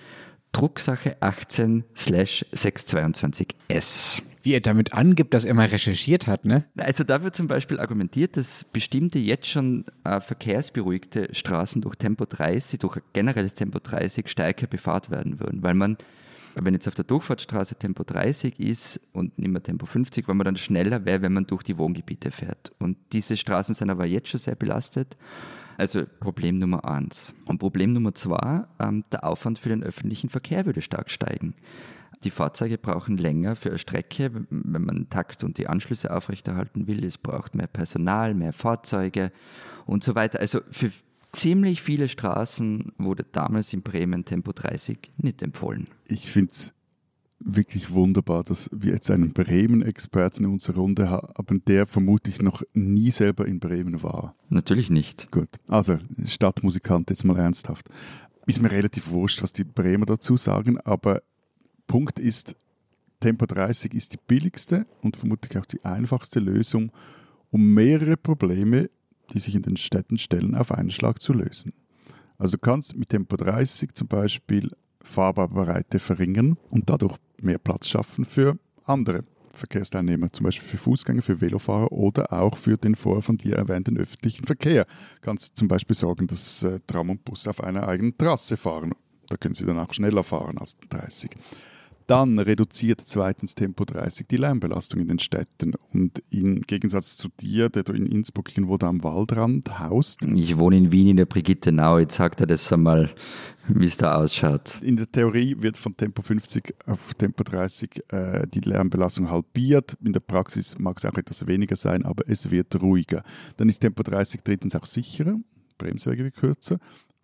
[0.52, 4.22] Drucksache 18-622S.
[4.44, 6.66] Wie er damit angibt, dass er mal recherchiert hat, ne?
[6.78, 12.26] Also da wird zum Beispiel argumentiert, dass bestimmte jetzt schon äh, verkehrsberuhigte Straßen durch Tempo
[12.26, 15.98] 30, durch generelles Tempo 30 stärker befahrt werden würden, weil man
[16.64, 20.46] wenn jetzt auf der Durchfahrtsstraße Tempo 30 ist und nicht mehr Tempo 50, weil man
[20.46, 22.72] dann schneller wäre, wenn man durch die Wohngebiete fährt.
[22.80, 25.18] Und diese Straßen sind aber jetzt schon sehr belastet
[25.78, 27.34] also Problem Nummer eins.
[27.46, 31.56] Und Problem Nummer zwei, ähm, der Aufwand für den öffentlichen Verkehr würde stark steigen.
[32.24, 37.04] Die Fahrzeuge brauchen länger für eine Strecke, wenn man Takt und die Anschlüsse aufrechterhalten will.
[37.04, 39.32] Es braucht mehr Personal, mehr Fahrzeuge
[39.86, 40.40] und so weiter.
[40.40, 40.92] Also für
[41.32, 45.88] ziemlich viele Straßen wurde damals in Bremen Tempo 30 nicht empfohlen.
[46.06, 46.74] Ich finde es
[47.40, 53.12] wirklich wunderbar, dass wir jetzt einen Bremen-Experten in unserer Runde haben, der vermutlich noch nie
[53.12, 54.36] selber in Bremen war.
[54.50, 55.32] Natürlich nicht.
[55.32, 57.90] Gut, also Stadtmusikant jetzt mal ernsthaft.
[58.46, 61.22] Ist mir relativ wurscht, was die Bremer dazu sagen, aber
[61.86, 62.56] Punkt ist,
[63.20, 66.92] Tempo 30 ist die billigste und vermutlich auch die einfachste Lösung,
[67.52, 68.90] um mehrere Probleme,
[69.34, 71.74] die sich in den Städten stellen, auf einen Schlag zu lösen.
[72.38, 74.72] Also du kannst mit Tempo 30 zum Beispiel
[75.02, 79.24] Fahrbarbeite verringern und dadurch mehr Platz schaffen für andere
[79.58, 83.98] Verkehrsteilnehmer, zum Beispiel für Fußgänger, für Velofahrer oder auch für den vorher von dir erwähnten
[83.98, 84.86] öffentlichen Verkehr.
[85.22, 88.94] Kannst zum Beispiel sorgen, dass äh, Tram und Bus auf einer eigenen Trasse fahren.
[89.28, 91.32] Da können sie dann auch schneller fahren als 30.
[92.08, 95.74] Dann reduziert zweitens Tempo 30 die Lärmbelastung in den Städten.
[95.92, 100.24] Und im Gegensatz zu dir, der du in Innsbruck irgendwo da am Waldrand haust.
[100.24, 102.00] Ich wohne in Wien in der Brigittenau.
[102.00, 103.14] Jetzt sagt er das einmal,
[103.68, 104.80] wie es da ausschaut.
[104.82, 109.98] In der Theorie wird von Tempo 50 auf Tempo 30 äh, die Lärmbelastung halbiert.
[110.02, 113.22] In der Praxis mag es auch etwas weniger sein, aber es wird ruhiger.
[113.58, 115.36] Dann ist Tempo 30 drittens auch sicherer.
[115.78, 116.80] Bremswege wird kürzer.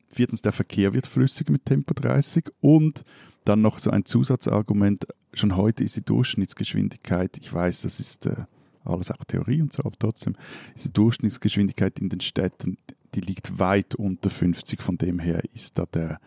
[0.09, 3.05] Viertens, der Verkehr wird flüssiger mit Tempo 30 und
[3.45, 8.45] dann noch so ein Zusatzargument, schon heute ist die Durchschnittsgeschwindigkeit, ich weiß, das ist äh,
[8.85, 10.35] alles auch Theorie und so, aber trotzdem
[10.75, 12.77] ist die Durchschnittsgeschwindigkeit in den Städten,
[13.15, 16.19] die liegt weit unter 50, von dem her ist da der,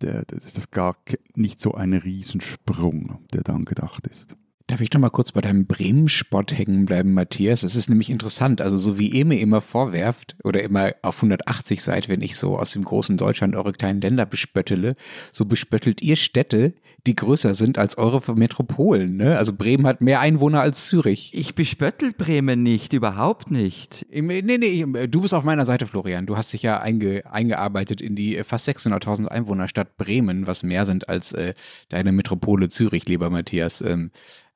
[0.00, 0.96] der, ist das gar
[1.34, 4.36] nicht so ein Riesensprung, der da angedacht ist.
[4.66, 7.64] Darf ich noch mal kurz bei deinem Bremen-Spott hängen bleiben, Matthias?
[7.64, 8.60] Es ist nämlich interessant.
[8.60, 12.56] Also so wie ihr mir immer vorwerft oder immer auf 180 seid, wenn ich so
[12.56, 14.94] aus dem großen Deutschland eure kleinen Länder bespöttele,
[15.32, 16.74] so bespöttelt ihr Städte,
[17.06, 19.16] die größer sind als eure Metropolen.
[19.16, 19.36] Ne?
[19.36, 21.32] Also Bremen hat mehr Einwohner als Zürich.
[21.34, 24.06] Ich bespöttel Bremen nicht, überhaupt nicht.
[24.12, 26.26] Nee, nee, du bist auf meiner Seite, Florian.
[26.26, 31.08] Du hast dich ja einge, eingearbeitet in die fast 600.000 Einwohnerstadt Bremen, was mehr sind
[31.08, 31.54] als äh,
[31.88, 33.80] deine Metropole Zürich, lieber Matthias.
[33.80, 34.10] Ähm,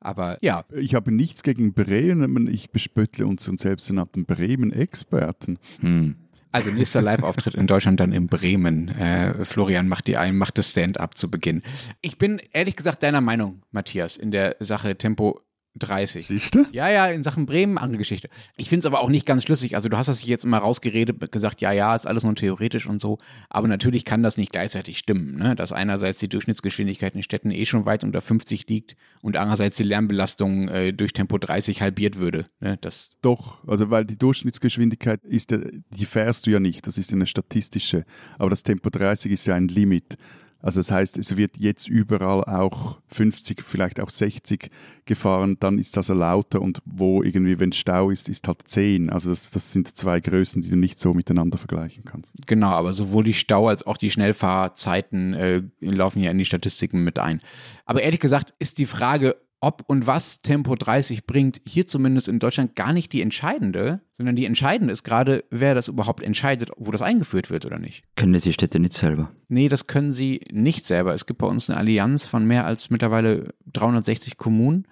[0.04, 0.64] aber ja.
[0.74, 5.58] Ich habe nichts gegen Bremen, ich bespöttle unseren selbsternannten Bremen-Experten.
[5.80, 6.16] Hm.
[6.52, 8.88] Also nächster Live-Auftritt in Deutschland dann in Bremen.
[8.90, 11.62] Äh, Florian macht die ein, macht das Stand-up zu Beginn.
[12.00, 15.40] Ich bin ehrlich gesagt deiner Meinung, Matthias, in der Sache Tempo
[15.76, 16.26] 30.
[16.28, 16.66] Siehste?
[16.72, 18.28] Ja, ja, in Sachen Bremen, andere Geschichte.
[18.56, 19.74] Ich finde es aber auch nicht ganz schlüssig.
[19.74, 23.00] Also du hast das jetzt immer rausgeredet, gesagt, ja, ja, ist alles nur theoretisch und
[23.00, 23.18] so.
[23.50, 25.56] Aber natürlich kann das nicht gleichzeitig stimmen, ne?
[25.56, 29.84] dass einerseits die Durchschnittsgeschwindigkeit in Städten eh schon weit unter 50 liegt und andererseits die
[29.84, 32.46] Lärmbelastung äh, durch Tempo 30 halbiert würde.
[32.60, 32.78] Ne?
[32.80, 37.26] Das Doch, also weil die Durchschnittsgeschwindigkeit ist, die fährst du ja nicht, das ist eine
[37.26, 38.04] statistische.
[38.38, 40.16] Aber das Tempo 30 ist ja ein Limit.
[40.64, 44.70] Also das heißt, es wird jetzt überall auch 50, vielleicht auch 60
[45.04, 49.10] gefahren, dann ist das lauter und wo irgendwie, wenn Stau ist, ist halt 10.
[49.10, 52.32] Also das, das sind zwei Größen, die du nicht so miteinander vergleichen kannst.
[52.46, 57.04] Genau, aber sowohl die Stau als auch die Schnellfahrzeiten äh, laufen ja in die Statistiken
[57.04, 57.42] mit ein.
[57.84, 62.38] Aber ehrlich gesagt ist die Frage, ob und was Tempo 30 bringt, hier zumindest in
[62.38, 66.90] Deutschland gar nicht die entscheidende, sondern die entscheidende ist gerade, wer das überhaupt entscheidet, wo
[66.90, 68.04] das eingeführt wird oder nicht.
[68.14, 69.32] Können die Städte nicht selber?
[69.48, 71.14] Nee, das können sie nicht selber.
[71.14, 74.86] Es gibt bei uns eine Allianz von mehr als mittlerweile 360 Kommunen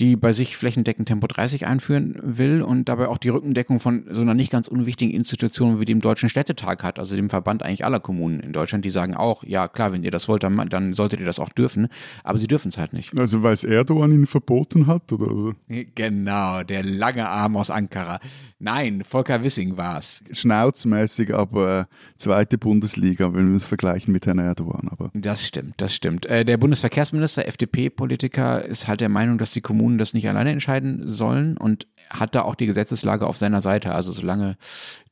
[0.00, 4.22] die bei sich flächendeckend Tempo 30 einführen will und dabei auch die Rückendeckung von so
[4.22, 8.00] einer nicht ganz unwichtigen Institution wie dem Deutschen Städtetag hat, also dem Verband eigentlich aller
[8.00, 11.20] Kommunen in Deutschland, die sagen auch, ja klar, wenn ihr das wollt, dann, dann solltet
[11.20, 11.88] ihr das auch dürfen,
[12.24, 13.16] aber sie dürfen es halt nicht.
[13.18, 15.12] Also weil es Erdogan ihnen verboten hat?
[15.12, 15.54] Oder?
[15.94, 18.18] Genau, der lange Arm aus Ankara.
[18.58, 20.24] Nein, Volker Wissing war es.
[20.32, 21.84] Schnauzmäßig, aber äh,
[22.16, 24.88] zweite Bundesliga, wenn wir es vergleichen mit Herrn Erdogan.
[24.90, 25.10] Aber.
[25.14, 26.26] Das stimmt, das stimmt.
[26.26, 30.50] Äh, der Bundesverkehrsminister, FDP-Politiker, ist halt der Meinung, dass die Kommunen Kommunen das nicht alleine
[30.50, 33.94] entscheiden sollen und hat da auch die Gesetzeslage auf seiner Seite.
[33.94, 34.56] Also solange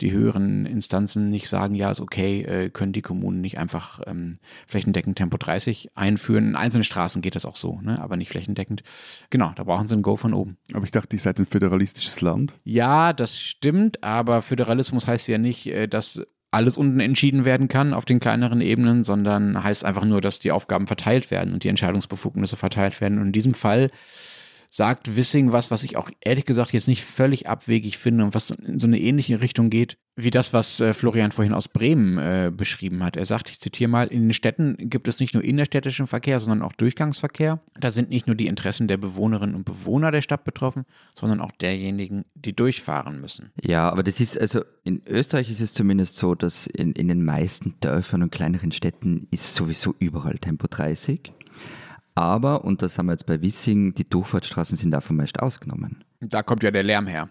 [0.00, 4.38] die höheren Instanzen nicht sagen, ja, ist okay, äh, können die Kommunen nicht einfach ähm,
[4.66, 6.48] flächendeckend Tempo 30 einführen.
[6.48, 8.00] In einzelnen Straßen geht das auch so, ne?
[8.00, 8.82] aber nicht flächendeckend.
[9.28, 10.56] Genau, da brauchen sie ein Go von oben.
[10.72, 12.54] Aber ich dachte, ihr seid ein föderalistisches Land.
[12.64, 17.94] Ja, das stimmt, aber Föderalismus heißt ja nicht, äh, dass alles unten entschieden werden kann
[17.94, 21.68] auf den kleineren Ebenen, sondern heißt einfach nur, dass die Aufgaben verteilt werden und die
[21.68, 23.18] Entscheidungsbefugnisse verteilt werden.
[23.18, 23.90] Und in diesem Fall
[24.72, 28.50] sagt Wissing was, was ich auch ehrlich gesagt jetzt nicht völlig abwegig finde und was
[28.50, 32.50] in so eine ähnliche Richtung geht, wie das, was äh, Florian vorhin aus Bremen äh,
[32.50, 33.18] beschrieben hat.
[33.18, 36.62] Er sagt, ich zitiere mal, in den Städten gibt es nicht nur innerstädtischen Verkehr, sondern
[36.62, 37.60] auch Durchgangsverkehr.
[37.78, 41.52] Da sind nicht nur die Interessen der Bewohnerinnen und Bewohner der Stadt betroffen, sondern auch
[41.52, 43.52] derjenigen, die durchfahren müssen.
[43.62, 47.24] Ja, aber das ist, also in Österreich ist es zumindest so, dass in, in den
[47.24, 51.30] meisten Dörfern und kleineren Städten ist sowieso überall Tempo 30.
[52.14, 56.04] Aber, und das haben wir jetzt bei Wissing, die Durchfahrtsstraßen sind davon meist ausgenommen.
[56.20, 57.30] Da kommt ja der Lärm her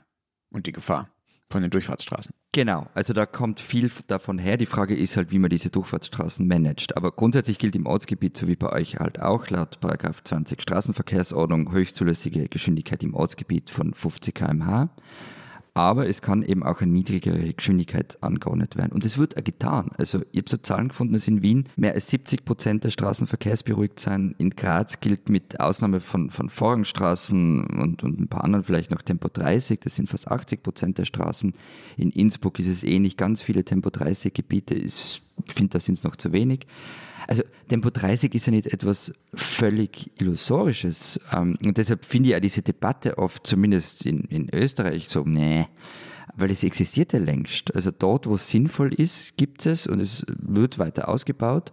[0.51, 1.09] und die Gefahr
[1.49, 2.33] von den Durchfahrtsstraßen.
[2.53, 4.57] Genau, also da kommt viel davon her.
[4.57, 6.97] Die Frage ist halt, wie man diese Durchfahrtsstraßen managt.
[6.97, 12.49] Aber grundsätzlich gilt im Ortsgebiet, so wie bei euch halt auch, laut 20 Straßenverkehrsordnung höchstzulässige
[12.49, 14.89] Geschwindigkeit im Ortsgebiet von 50 km/h
[15.73, 18.91] aber es kann eben auch eine niedrigere Geschwindigkeit angeordnet werden.
[18.91, 19.91] Und es wird auch getan.
[19.97, 23.63] Also ich habe so Zahlen gefunden, dass in Wien mehr als 70 Prozent der Straßenverkehrs
[23.63, 24.35] beruhigt sein.
[24.37, 29.01] In Graz gilt mit Ausnahme von, von Vorrangstraßen und, und ein paar anderen vielleicht noch
[29.01, 31.53] Tempo 30, das sind fast 80 Prozent der Straßen.
[31.95, 36.03] In Innsbruck ist es ähnlich, ganz viele Tempo 30 Gebiete ist finde, da sind es
[36.03, 36.67] noch zu wenig.
[37.31, 41.17] Also Tempo 30 ist ja nicht etwas völlig Illusorisches.
[41.31, 45.65] Ähm, und deshalb finde ich ja diese Debatte oft, zumindest in, in Österreich, so, nee,
[46.35, 47.73] weil es existiert ja längst.
[47.73, 51.71] Also dort, wo es sinnvoll ist, gibt es und es wird weiter ausgebaut.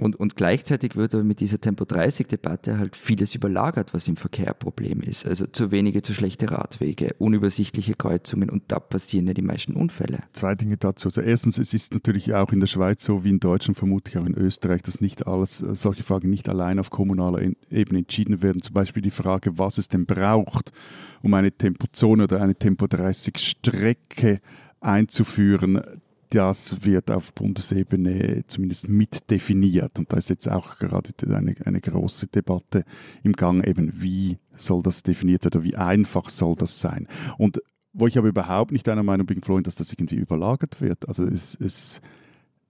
[0.00, 4.58] Und, und gleichzeitig wird aber mit dieser Tempo-30-Debatte halt vieles überlagert, was im Verkehr ein
[4.58, 5.28] Problem ist.
[5.28, 10.20] Also zu wenige, zu schlechte Radwege, unübersichtliche Kreuzungen und da passieren ja die meisten Unfälle.
[10.32, 11.08] Zwei Dinge dazu.
[11.08, 14.24] Also erstens, es ist natürlich auch in der Schweiz so wie in Deutschland, vermutlich auch
[14.24, 18.62] in Österreich, dass nicht alles, äh, solche Fragen nicht allein auf kommunaler Ebene entschieden werden.
[18.62, 20.72] Zum Beispiel die Frage, was es denn braucht,
[21.20, 24.40] um eine Tempozone oder eine Tempo-30-Strecke
[24.80, 29.98] einzuführen das wird auf Bundesebene zumindest mitdefiniert.
[29.98, 32.84] Und da ist jetzt auch gerade eine, eine große Debatte
[33.22, 37.08] im Gang, eben wie soll das definiert oder wie einfach soll das sein.
[37.36, 37.60] Und
[37.92, 41.08] wo ich aber überhaupt nicht einer Meinung bin, Florian, dass das irgendwie überlagert wird.
[41.08, 42.00] Also es, es,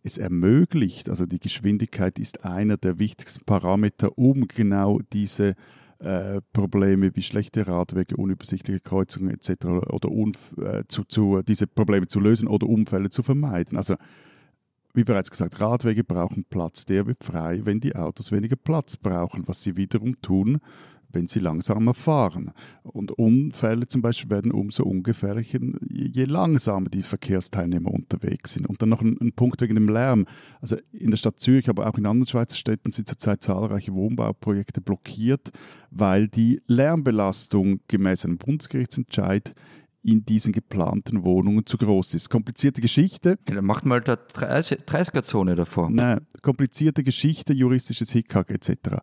[0.03, 5.55] es ermöglicht, also die Geschwindigkeit ist einer der wichtigsten Parameter, um genau diese
[6.01, 9.67] äh, Probleme wie schlechte Radwege, unübersichtliche Kreuzungen etc.
[9.91, 10.09] oder
[10.59, 13.77] äh, zu, zu, diese Probleme zu lösen oder Unfälle zu vermeiden.
[13.77, 13.97] Also
[14.93, 16.85] wie bereits gesagt, Radwege brauchen Platz.
[16.85, 20.59] Der wird frei, wenn die Autos weniger Platz brauchen, was sie wiederum tun,
[21.13, 22.53] wenn sie langsamer fahren.
[22.83, 25.59] Und Unfälle zum Beispiel werden umso ungefährlicher,
[25.89, 28.67] je langsamer die Verkehrsteilnehmer unterwegs sind.
[28.67, 30.27] Und dann noch ein, ein, Punkt wegen dem Lärm.
[30.61, 34.81] Also in der Stadt Zürich, aber auch in anderen Schweizer Städten sind zurzeit zahlreiche Wohnbauprojekte
[34.81, 35.51] blockiert,
[35.91, 39.55] weil die Lärmbelastung gemäß einem Bundesgerichtsentscheid
[40.03, 42.31] in diesen geplanten Wohnungen zu groß ist.
[42.31, 43.39] Komplizierte Geschichte.
[43.49, 45.91] Ja, dann macht mal da 30er-Zone davor.
[45.91, 49.03] Nein, komplizierte Geschichte, juristisches Hickhack etc.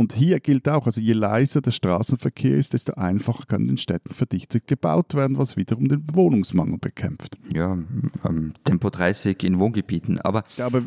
[0.00, 3.76] Und hier gilt auch, also je leiser der Straßenverkehr ist, desto einfacher kann in den
[3.76, 7.36] Städten verdichtet gebaut werden, was wiederum den Wohnungsmangel bekämpft.
[7.52, 7.76] Ja,
[8.24, 10.18] ähm, Tempo 30 in Wohngebieten.
[10.22, 10.80] Aber, ja, aber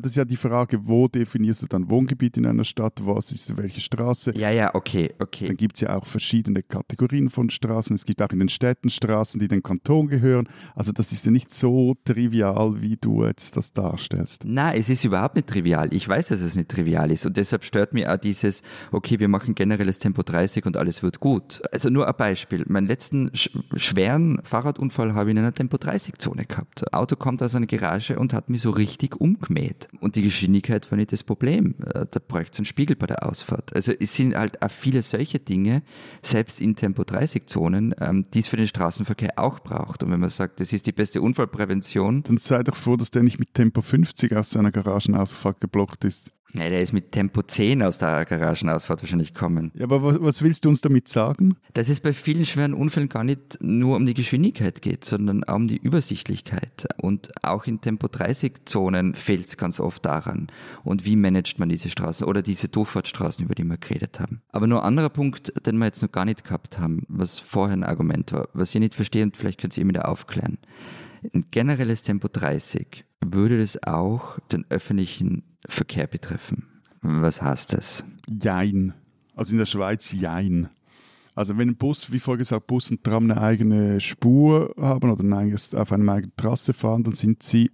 [0.00, 3.58] das ist ja die Frage, wo definierst du dann Wohngebiet in einer Stadt, was ist
[3.58, 4.32] welche Straße?
[4.38, 5.48] Ja, ja, okay, okay.
[5.48, 7.94] Dann gibt es ja auch verschiedene Kategorien von Straßen.
[7.94, 10.48] Es gibt auch in den Städten Straßen, die dem Kanton gehören.
[10.74, 14.46] Also das ist ja nicht so trivial, wie du jetzt das darstellst.
[14.46, 15.92] Nein, es ist überhaupt nicht trivial.
[15.92, 19.20] Ich weiß, dass es nicht trivial ist und deshalb stört mir auch diese dieses, okay,
[19.20, 21.62] wir machen generelles Tempo 30 und alles wird gut.
[21.72, 22.64] Also nur ein Beispiel.
[22.68, 26.82] Meinen letzten sch schweren Fahrradunfall habe ich in einer Tempo 30 Zone gehabt.
[26.82, 29.88] Das Auto kommt aus einer Garage und hat mich so richtig umgemäht.
[30.00, 31.74] Und die Geschwindigkeit war nicht das Problem.
[31.84, 33.74] Äh, da bräuchte es einen Spiegel bei der Ausfahrt.
[33.74, 35.82] Also es sind halt auch viele solche Dinge,
[36.22, 40.02] selbst in Tempo 30 Zonen, ähm, die es für den Straßenverkehr auch braucht.
[40.02, 42.22] Und wenn man sagt, das ist die beste Unfallprävention.
[42.22, 46.32] Dann sei doch froh, dass der nicht mit Tempo 50 aus seiner Garagenausfahrt geblockt ist.
[46.52, 49.72] Ja, der ist mit Tempo 10 aus der Garagenausfahrt wahrscheinlich kommen.
[49.74, 51.56] Ja, aber was, was, willst du uns damit sagen?
[51.74, 55.56] Dass es bei vielen schweren Unfällen gar nicht nur um die Geschwindigkeit geht, sondern auch
[55.56, 56.86] um die Übersichtlichkeit.
[56.98, 60.46] Und auch in Tempo 30 Zonen fehlt es ganz oft daran.
[60.84, 64.40] Und wie managt man diese Straßen oder diese Durchfahrtsstraßen, über die wir geredet haben.
[64.50, 67.76] Aber nur ein anderer Punkt, den wir jetzt noch gar nicht gehabt haben, was vorher
[67.76, 70.58] ein Argument war, was ihr nicht versteht und vielleicht könnt ihr mir da aufklären.
[71.34, 76.66] Ein generelles Tempo 30 würde das auch den öffentlichen Verkehr betreffen.
[77.02, 78.04] Was heißt das?
[78.28, 78.94] Jein.
[79.34, 80.68] Also in der Schweiz Jein.
[81.34, 85.22] Also wenn ein Bus, wie vorher gesagt, Bus und Tram eine eigene Spur haben oder
[85.22, 87.70] auf einer eigenen Trasse fahren, dann sind sie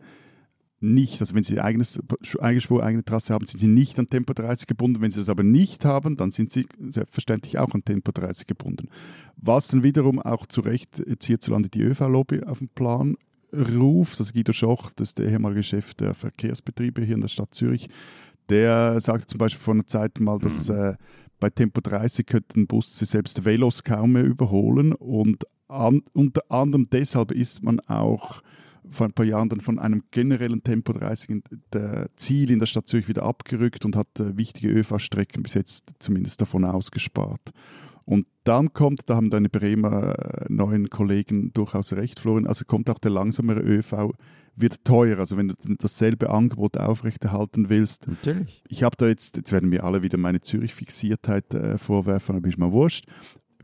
[0.80, 2.00] nicht, also wenn sie eigenes,
[2.40, 5.00] eigene Spur, eigene Trasse haben, sind sie nicht an Tempo 30 gebunden.
[5.00, 8.88] Wenn sie das aber nicht haben, dann sind sie selbstverständlich auch an Tempo 30 gebunden.
[9.36, 13.16] Was dann wiederum auch zu Recht jetzt hierzulande die ÖV-Lobby auf den Plan
[13.52, 17.54] ruft, das Guido Schoch, das ist der ehemalige Chef der Verkehrsbetriebe hier in der Stadt
[17.54, 17.88] Zürich,
[18.48, 20.76] der sagte zum Beispiel vor einer Zeit mal, dass mhm.
[20.76, 20.94] äh,
[21.40, 27.32] bei Tempo 30 könnten Busse selbst Velos kaum mehr überholen und an, unter anderem deshalb
[27.32, 28.42] ist man auch
[28.88, 31.42] vor ein paar Jahren dann von einem generellen Tempo 30 in
[31.72, 35.94] der Ziel in der Stadt Zürich wieder abgerückt und hat äh, wichtige ÖV-Strecken bis jetzt
[35.98, 37.52] zumindest davon ausgespart.
[38.04, 42.90] Und dann kommt, da haben deine Bremer äh, neuen Kollegen durchaus recht, Florian, also kommt
[42.90, 44.12] auch der langsamere ÖV,
[44.56, 45.18] wird teuer.
[45.18, 48.06] Also wenn du dasselbe Angebot aufrechterhalten willst.
[48.06, 48.62] Natürlich.
[48.68, 52.58] Ich habe da jetzt, jetzt werden mir alle wieder meine Zürich-Fixiertheit äh, vorwerfen, aber ist
[52.58, 53.06] mal wurscht.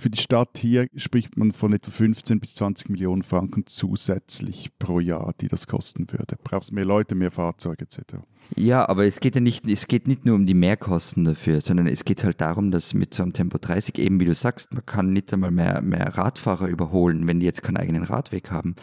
[0.01, 5.01] Für die Stadt hier spricht man von etwa 15 bis 20 Millionen Franken zusätzlich pro
[5.01, 6.36] Jahr, die das kosten würde.
[6.44, 8.18] Brauchst mehr Leute, mehr Fahrzeuge etc.
[8.55, 11.88] Ja, aber es geht ja nicht, es geht nicht nur um die Mehrkosten dafür, sondern
[11.88, 14.86] es geht halt darum, dass mit so einem Tempo 30 eben, wie du sagst, man
[14.86, 18.76] kann nicht einmal mehr, mehr Radfahrer überholen, wenn die jetzt keinen eigenen Radweg haben.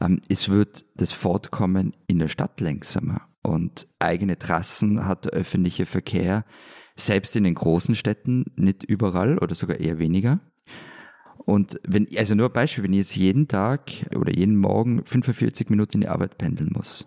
[0.00, 5.86] Ähm, es wird das Fortkommen in der Stadt langsamer und eigene Trassen hat der öffentliche
[5.86, 6.44] Verkehr
[6.96, 10.40] selbst in den großen Städten nicht überall oder sogar eher weniger.
[11.46, 15.70] Und wenn, also nur ein Beispiel, wenn ich jetzt jeden Tag oder jeden Morgen 45
[15.70, 17.06] Minuten in die Arbeit pendeln muss,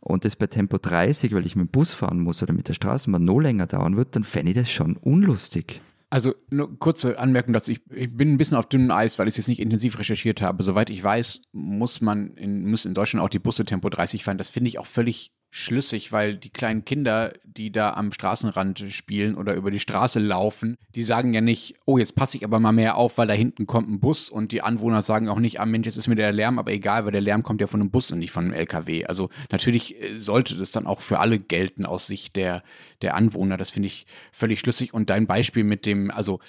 [0.00, 2.74] und das bei Tempo 30, weil ich mit dem Bus fahren muss oder mit der
[2.74, 5.80] Straßenbahn noch länger dauern wird, dann fände ich das schon unlustig.
[6.10, 7.72] Also nur kurze Anmerkung dazu.
[7.72, 10.42] Ich, ich, bin ein bisschen auf dünnem Eis, weil ich es jetzt nicht intensiv recherchiert
[10.42, 10.62] habe.
[10.62, 14.38] Soweit ich weiß, muss man in, müssen in Deutschland auch die Busse Tempo 30 fahren.
[14.38, 19.36] Das finde ich auch völlig schlüssig, weil die kleinen Kinder, die da am Straßenrand spielen
[19.36, 22.72] oder über die Straße laufen, die sagen ja nicht, oh, jetzt passe ich aber mal
[22.72, 25.64] mehr auf, weil da hinten kommt ein Bus und die Anwohner sagen auch nicht, ah
[25.64, 27.92] Mensch, jetzt ist mir der Lärm, aber egal, weil der Lärm kommt ja von einem
[27.92, 29.04] Bus und nicht von einem LKW.
[29.04, 32.64] Also natürlich äh, sollte das dann auch für alle gelten aus Sicht der,
[33.00, 33.56] der Anwohner.
[33.56, 34.92] Das finde ich völlig schlüssig.
[34.92, 36.40] Und dein Beispiel mit dem, also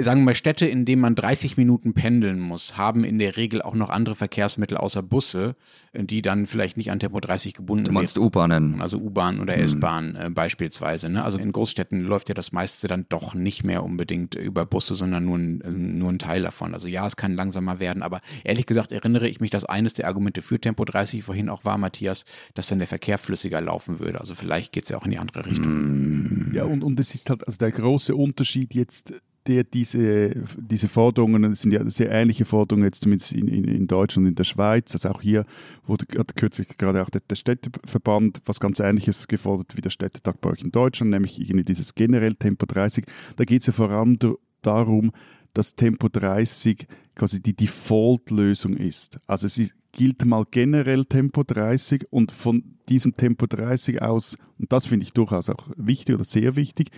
[0.00, 3.60] sagen wir mal, Städte, in denen man 30 Minuten pendeln muss, haben in der Regel
[3.60, 5.54] auch noch andere Verkehrsmittel außer Busse,
[5.92, 7.94] die dann vielleicht nicht an Tempo 30 gebunden sind.
[7.94, 8.80] Du meinst U-Bahnen?
[8.80, 9.62] Also U-Bahn oder hm.
[9.62, 11.10] S-Bahn äh, beispielsweise.
[11.10, 11.22] Ne?
[11.22, 15.26] Also in Großstädten läuft ja das meiste dann doch nicht mehr unbedingt über Busse, sondern
[15.26, 16.72] nur ein, also nur ein Teil davon.
[16.72, 20.06] Also ja, es kann langsamer werden, aber ehrlich gesagt erinnere ich mich, dass eines der
[20.06, 22.24] Argumente für Tempo 30 vorhin auch war, Matthias,
[22.54, 24.20] dass dann der Verkehr flüssiger laufen würde.
[24.20, 25.64] Also vielleicht geht es ja auch in die andere Richtung.
[25.64, 26.50] Hm.
[26.54, 29.12] Ja, und, und es ist halt also der große Unterschied jetzt
[29.46, 33.86] der diese, diese Forderungen, das sind ja sehr ähnliche Forderungen jetzt zumindest in, in, in
[33.86, 35.44] Deutschland und in der Schweiz, also auch hier
[35.84, 40.50] wurde kürzlich gerade auch der, der, Städteverband was ganz Ähnliches gefordert wie der Städtetag bei
[40.50, 43.04] euch in Deutschland, nämlich dieses generell Tempo 30.
[43.36, 44.18] Da geht es ja vor allem
[44.62, 45.12] darum,
[45.54, 49.18] dass Tempo 30 quasi die Default-Lösung ist.
[49.26, 54.72] Also es ist, gilt mal generell Tempo 30 und von diesem Tempo 30 aus, und
[54.72, 56.90] das finde ich durchaus auch wichtig oder sehr wichtig,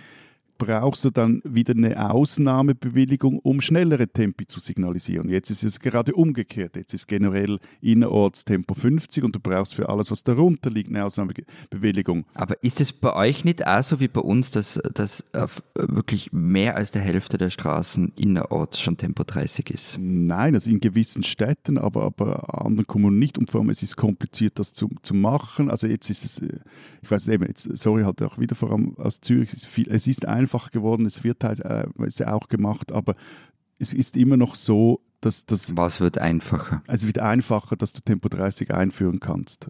[0.57, 5.29] brauchst du dann wieder eine Ausnahmebewilligung, um schnellere Tempi zu signalisieren.
[5.29, 6.75] Jetzt ist es gerade umgekehrt.
[6.75, 11.05] Jetzt ist generell innerorts Tempo 50 und du brauchst für alles, was darunter liegt, eine
[11.05, 12.25] Ausnahmebewilligung.
[12.33, 15.23] Aber ist es bei euch nicht auch so wie bei uns, dass, dass
[15.75, 19.97] wirklich mehr als der Hälfte der Straßen innerorts schon Tempo 30 ist?
[19.99, 23.37] Nein, also in gewissen Städten, aber, aber anderen Kommunen nicht.
[23.37, 25.69] Und vor allem, es ist kompliziert, das zu, zu machen.
[25.69, 26.59] Also jetzt ist es, äh,
[27.01, 29.89] ich weiß eben, jetzt, sorry, halt auch wieder vor allem aus Zürich, es ist, viel,
[29.89, 31.85] es ist ein einfach geworden, es wird halt, äh,
[32.25, 33.15] auch gemacht, aber
[33.79, 35.75] es ist immer noch so, dass das.
[35.75, 36.83] Was wird einfacher?
[36.85, 39.69] Es wird einfacher, dass du Tempo 30 einführen kannst.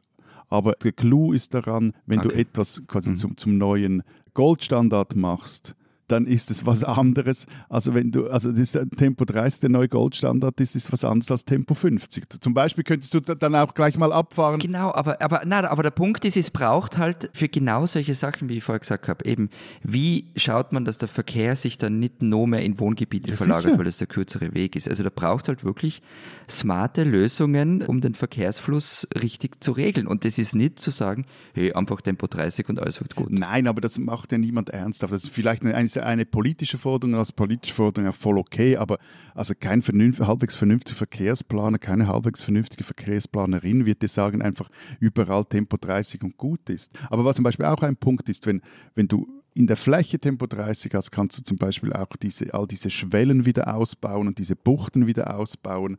[0.50, 2.28] Aber der Clou ist daran, wenn okay.
[2.28, 3.16] du etwas quasi mhm.
[3.16, 4.04] zum, zum neuen
[4.34, 5.76] Goldstandard machst,
[6.08, 7.48] dann ist es was anderes.
[7.70, 11.46] Also wenn du, also das Tempo 30 der neue Goldstandard ist, ist was anderes als
[11.46, 12.42] Tempo 50.
[12.42, 14.60] Zum Beispiel könntest du dann auch gleich mal abfahren.
[14.60, 18.50] Genau, aber, aber, nein, aber der Punkt ist, es braucht halt für genau solche Sachen,
[18.50, 19.50] wie ich vorher gesagt habe, eben,
[19.82, 23.64] wie schaut man, dass der Verkehr sich dann nicht noch mehr in Wohngebiete ja, verlagert,
[23.64, 23.78] sicher.
[23.78, 24.88] weil das der kürzere Weg ist.
[24.88, 26.02] Also da braucht halt wirklich
[26.50, 30.08] smarte Lösungen, um den Verkehrsfluss richtig zu regeln.
[30.08, 33.32] Und das ist nicht zu sagen, hey, einfach Tempo 30 und alles wird gut.
[33.32, 35.14] Nein, aber das macht ja niemand ernsthaft.
[35.14, 38.98] Das ist vielleicht eine, eine eine politische Forderung, als politische Forderung auch voll okay, aber
[39.34, 44.70] also kein vernünft, halbwegs vernünftiger Verkehrsplaner, keine halbwegs vernünftige Verkehrsplanerin wird dir sagen, einfach
[45.00, 46.98] überall Tempo 30 und gut ist.
[47.10, 48.62] Aber was zum Beispiel auch ein Punkt ist, wenn,
[48.96, 52.68] wenn du in der Fläche Tempo 30 hast, kannst du zum Beispiel auch diese, all
[52.68, 55.98] diese Schwellen wieder ausbauen und diese Buchten wieder ausbauen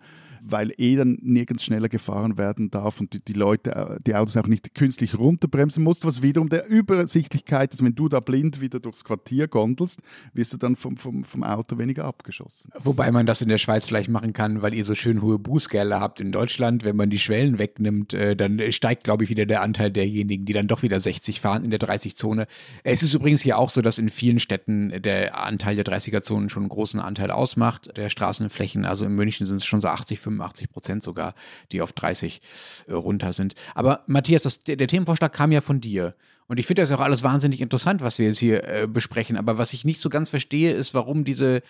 [0.48, 4.36] weil eh dann nirgends schneller gefahren werden darf und die, die Leute, äh, die Autos
[4.36, 7.84] auch nicht künstlich runterbremsen musst, was wiederum der Übersichtlichkeit ist.
[7.84, 10.00] Wenn du da blind wieder durchs Quartier gondelst,
[10.32, 12.70] wirst du dann vom, vom, vom Auto weniger abgeschossen.
[12.78, 16.00] Wobei man das in der Schweiz vielleicht machen kann, weil ihr so schön hohe Bußgelder
[16.00, 16.84] habt in Deutschland.
[16.84, 20.52] Wenn man die Schwellen wegnimmt, äh, dann steigt, glaube ich, wieder der Anteil derjenigen, die
[20.52, 22.46] dann doch wieder 60 fahren in der 30-Zone.
[22.84, 26.64] Es ist übrigens hier auch so, dass in vielen Städten der Anteil der 30er-Zonen schon
[26.64, 28.84] einen großen Anteil ausmacht, der Straßenflächen.
[28.84, 31.34] Also in München sind es schon so 80, 85 85 Prozent sogar,
[31.72, 32.40] die auf 30
[32.86, 33.54] äh, runter sind.
[33.74, 36.14] Aber Matthias, das, der, der, Themenvorschlag kam ja von dir.
[36.48, 39.36] Und ich finde das auch alles wahnsinnig interessant, was wir jetzt hier äh, besprechen.
[39.36, 41.60] Aber was ich nicht so ganz verstehe, ist, warum diese,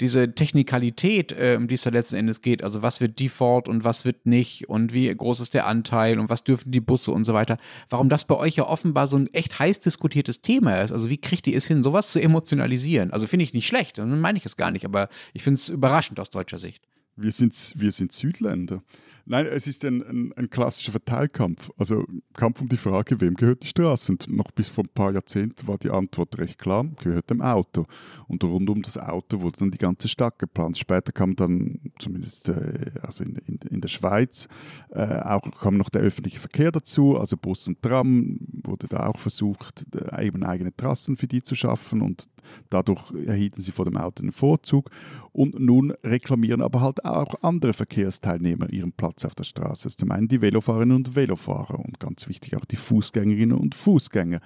[0.00, 3.84] diese Technikalität, äh, um die es da letzten Endes geht, also was wird Default und
[3.84, 7.24] was wird nicht und wie groß ist der Anteil und was dürfen die Busse und
[7.24, 7.58] so weiter,
[7.90, 10.92] warum das bei euch ja offenbar so ein echt heiß diskutiertes Thema ist.
[10.92, 13.10] Also wie kriegt ihr es hin, sowas zu emotionalisieren?
[13.10, 15.68] Also finde ich nicht schlecht, dann meine ich es gar nicht, aber ich finde es
[15.68, 16.82] überraschend aus deutscher Sicht.
[17.16, 18.82] Wir sind, wir sind Südländer.
[19.24, 21.70] Nein, es ist ein, ein, ein, klassischer Verteilkampf.
[21.76, 22.04] Also
[22.34, 24.10] Kampf um die Frage, wem gehört die Straße?
[24.10, 27.86] Und noch bis vor ein paar Jahrzehnten war die Antwort recht klar, gehört dem Auto.
[28.26, 30.76] Und rund um das Auto wurde dann die ganze Stadt geplant.
[30.76, 34.48] Später kam dann, zumindest äh, also in, in, in, der Schweiz,
[34.90, 39.18] äh, auch kam noch der öffentliche Verkehr dazu, also Bus und Tram wurde da auch
[39.18, 42.28] versucht, äh, eben eigene Trassen für die zu schaffen und
[42.70, 44.90] dadurch erhielten sie vor dem Auto einen Vorzug.
[45.32, 49.88] Und nun reklamieren aber halt auch andere Verkehrsteilnehmer ihren Platz Platz auf der Straße.
[49.88, 54.40] Ist zum einen die Velofaherinnen und Velofahrer und ganz wichtig auch die Fußgängerinnen und Fußgänger.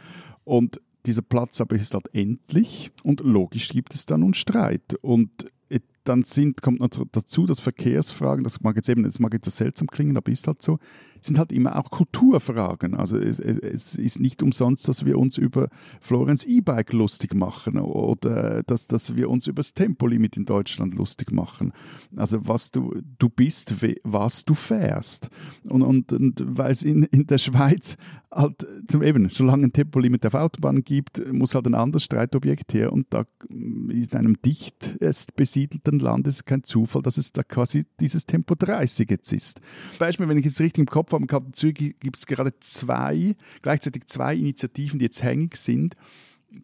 [0.44, 4.94] Und dieser Platz aber ist halt endlich und logisch gibt es dann nun Streit.
[5.02, 5.46] Und
[6.02, 9.88] dann sind, kommt noch dazu, dass Verkehrsfragen, das mag jetzt eben, das mag jetzt seltsam
[9.88, 10.78] klingen, aber ist halt so,
[11.26, 12.94] sind halt immer auch Kulturfragen.
[12.94, 15.68] Also es, es ist nicht umsonst, dass wir uns über
[16.00, 21.32] Florenz E-Bike lustig machen oder dass, dass wir uns über das Tempolimit in Deutschland lustig
[21.32, 21.72] machen.
[22.16, 23.74] Also was du, du bist,
[24.04, 25.28] was du fährst.
[25.64, 27.96] Und, und, und weil es in, in der Schweiz
[28.30, 32.92] halt zum eben, solange ein Tempolimit auf Autobahnen gibt, muss halt ein anderes Streitobjekt her
[32.92, 37.84] und da in einem dichtest besiedelten Land ist es kein Zufall, dass es da quasi
[38.00, 39.60] dieses Tempo 30 jetzt ist.
[39.98, 44.06] Beispiel, wenn ich jetzt richtig im Kopf habe, im Zürich gibt es gerade zwei, gleichzeitig
[44.06, 45.96] zwei Initiativen, die jetzt hängig sind,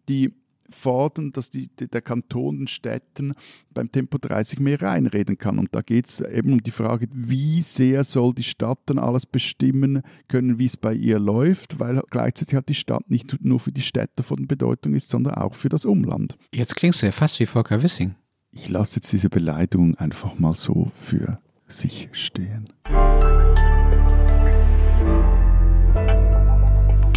[0.09, 0.33] die
[0.73, 3.33] fordern, dass die, der Kanton den Städten
[3.73, 5.59] beim Tempo 30 mehr reinreden kann.
[5.59, 9.25] Und da geht es eben um die Frage, wie sehr soll die Stadt dann alles
[9.25, 13.71] bestimmen können, wie es bei ihr läuft, weil gleichzeitig hat die Stadt nicht nur für
[13.71, 16.37] die Städte von Bedeutung ist, sondern auch für das Umland.
[16.53, 18.15] Jetzt klingst du ja fast wie Volker Wissing.
[18.51, 22.69] Ich lasse jetzt diese Beleidigung einfach mal so für sich stehen.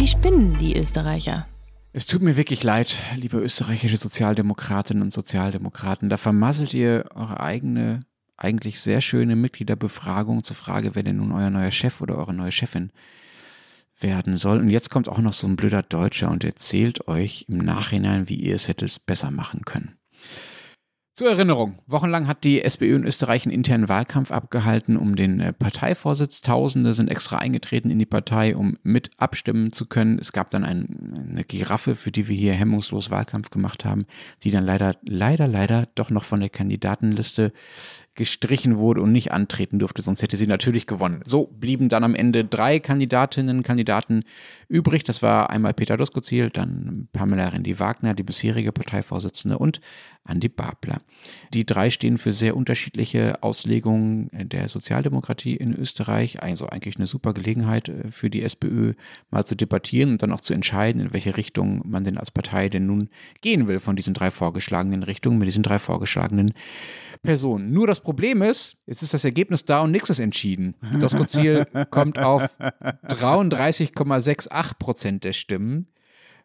[0.07, 1.45] Die spinnen, die Österreicher.
[1.91, 6.07] Es tut mir wirklich leid, liebe österreichische Sozialdemokratinnen und Sozialdemokraten.
[6.07, 8.05] Da vermasselt ihr eure eigene,
[8.37, 12.53] eigentlich sehr schöne Mitgliederbefragung zur Frage, wer denn nun euer neuer Chef oder eure neue
[12.53, 12.93] Chefin
[13.99, 14.59] werden soll.
[14.59, 18.35] Und jetzt kommt auch noch so ein blöder Deutscher und erzählt euch im Nachhinein, wie
[18.35, 19.97] ihr es hättet besser machen können.
[21.17, 25.51] Zur Erinnerung, wochenlang hat die SPÖ in Österreich einen internen Wahlkampf abgehalten um den äh,
[25.51, 26.41] Parteivorsitz.
[26.41, 30.19] Tausende sind extra eingetreten in die Partei, um mit abstimmen zu können.
[30.19, 34.05] Es gab dann ein, eine Giraffe, für die wir hier hemmungslos Wahlkampf gemacht haben,
[34.43, 37.51] die dann leider, leider, leider doch noch von der Kandidatenliste
[38.17, 41.21] gestrichen wurde und nicht antreten durfte, sonst hätte sie natürlich gewonnen.
[41.23, 44.23] So blieben dann am Ende drei Kandidatinnen und Kandidaten
[44.67, 45.03] übrig.
[45.03, 49.79] Das war einmal Peter Doskozil, dann Pamela Rendi-Wagner, die bisherige Parteivorsitzende und
[50.23, 50.97] Andi Babler.
[51.53, 56.41] Die drei stehen für sehr unterschiedliche Auslegungen der Sozialdemokratie in Österreich.
[56.41, 58.93] Also eigentlich eine super Gelegenheit äh, für die SPÖ
[59.29, 62.67] mal zu debattieren und dann auch zu entscheiden, in welche Richtung man denn als Partei
[62.67, 63.09] denn nun
[63.41, 66.53] gehen will von diesen drei vorgeschlagenen Richtungen, mit diesen drei vorgeschlagenen
[67.21, 67.71] Personen.
[67.71, 70.75] Nur das Problem ist, jetzt ist das Ergebnis da und nichts ist entschieden.
[71.01, 75.87] Das Ziel kommt auf 33,68 Prozent der Stimmen.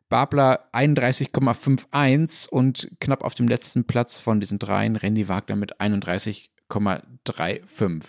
[0.08, 8.02] Babler 31,51 und knapp auf dem letzten Platz von diesen dreien Randy Wagner mit 31,35.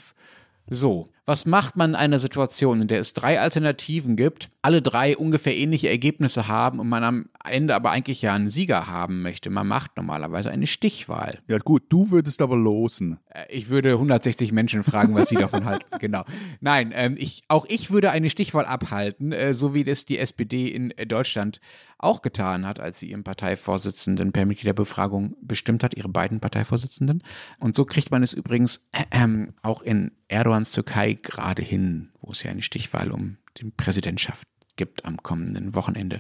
[0.66, 5.16] So, was macht man in einer Situation, in der es drei Alternativen gibt, alle drei
[5.16, 9.50] ungefähr ähnliche Ergebnisse haben und man am Ende aber eigentlich ja einen Sieger haben möchte?
[9.50, 11.40] Man macht normalerweise eine Stichwahl.
[11.48, 13.20] Ja gut, du würdest aber losen.
[13.30, 15.86] Äh, ich würde 160 Menschen fragen, was sie davon halten.
[16.04, 16.26] Genau.
[16.60, 20.68] Nein, ähm, ich, auch ich würde eine Stichwahl abhalten, äh, so wie das die SPD
[20.68, 21.62] in äh, Deutschland
[21.98, 27.24] auch getan hat, als sie ihren Parteivorsitzenden per Mitgliederbefragung bestimmt hat, ihre beiden Parteivorsitzenden.
[27.60, 32.44] Und so kriegt man es übrigens äh, auch in Erdogans Türkei gerade hin, wo es
[32.44, 36.20] ja eine Stichwahl um die Präsidentschaft gibt am kommenden Wochenende.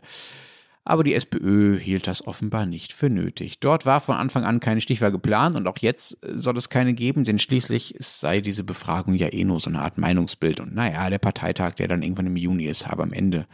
[0.85, 3.59] Aber die SPÖ hielt das offenbar nicht für nötig.
[3.61, 7.23] Dort war von Anfang an keine Stichwahl geplant und auch jetzt soll es keine geben,
[7.23, 10.59] denn schließlich sei diese Befragung ja eh nur so eine Art Meinungsbild.
[10.59, 13.47] Und naja, der Parteitag, der dann irgendwann im Juni ist, habe am Ende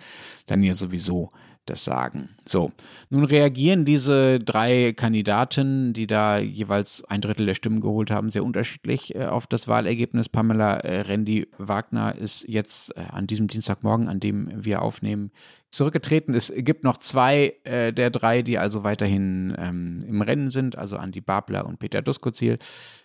[0.47, 1.29] dann ja sowieso
[1.69, 2.29] das sagen.
[2.45, 2.71] So,
[3.09, 8.43] nun reagieren diese drei Kandidaten, die da jeweils ein Drittel der Stimmen geholt haben, sehr
[8.43, 10.29] unterschiedlich äh, auf das Wahlergebnis.
[10.29, 15.31] Pamela äh, Rendi Wagner ist jetzt äh, an diesem Dienstagmorgen, an dem wir aufnehmen,
[15.69, 16.33] zurückgetreten.
[16.33, 20.97] Es gibt noch zwei äh, der drei, die also weiterhin ähm, im Rennen sind, also
[20.97, 22.57] Andi Babler und Peter Duskozil.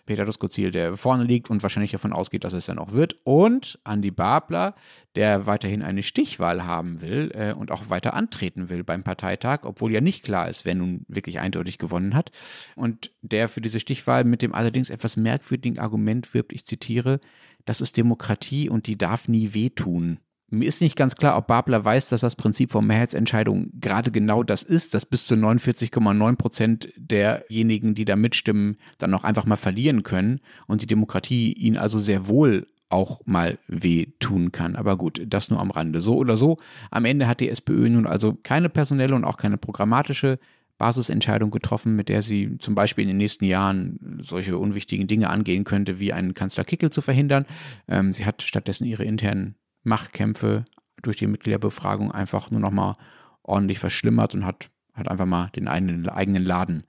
[0.05, 3.17] Peter Duskozil, der vorne liegt und wahrscheinlich davon ausgeht, dass es dann auch wird.
[3.23, 4.75] Und Andi Babler,
[5.15, 9.91] der weiterhin eine Stichwahl haben will äh, und auch weiter antreten will beim Parteitag, obwohl
[9.91, 12.31] ja nicht klar ist, wer nun wirklich eindeutig gewonnen hat.
[12.75, 17.19] Und der für diese Stichwahl mit dem allerdings etwas merkwürdigen Argument wirbt, ich zitiere,
[17.65, 20.19] das ist Demokratie und die darf nie wehtun.
[20.49, 24.43] Mir ist nicht ganz klar, ob Babler weiß, dass das Prinzip von Mehrheitsentscheidungen gerade genau
[24.43, 29.57] das ist, dass bis zu 49,9 Prozent derjenigen, die da mitstimmen, dann auch einfach mal
[29.57, 34.75] verlieren können und die Demokratie ihnen also sehr wohl auch mal wehtun kann.
[34.75, 36.01] Aber gut, das nur am Rande.
[36.01, 36.57] So oder so,
[36.91, 40.39] am Ende hat die SPÖ nun also keine personelle und auch keine programmatische
[40.77, 45.63] Basisentscheidung getroffen, mit der sie zum Beispiel in den nächsten Jahren solche unwichtigen Dinge angehen
[45.63, 47.45] könnte, wie einen Kanzler Kickel zu verhindern.
[47.87, 50.65] Ähm, sie hat stattdessen ihre internen Machtkämpfe
[51.01, 52.97] durch die Mitgliederbefragung einfach nur noch mal
[53.43, 56.83] ordentlich verschlimmert und hat, hat einfach mal den eigenen, eigenen Laden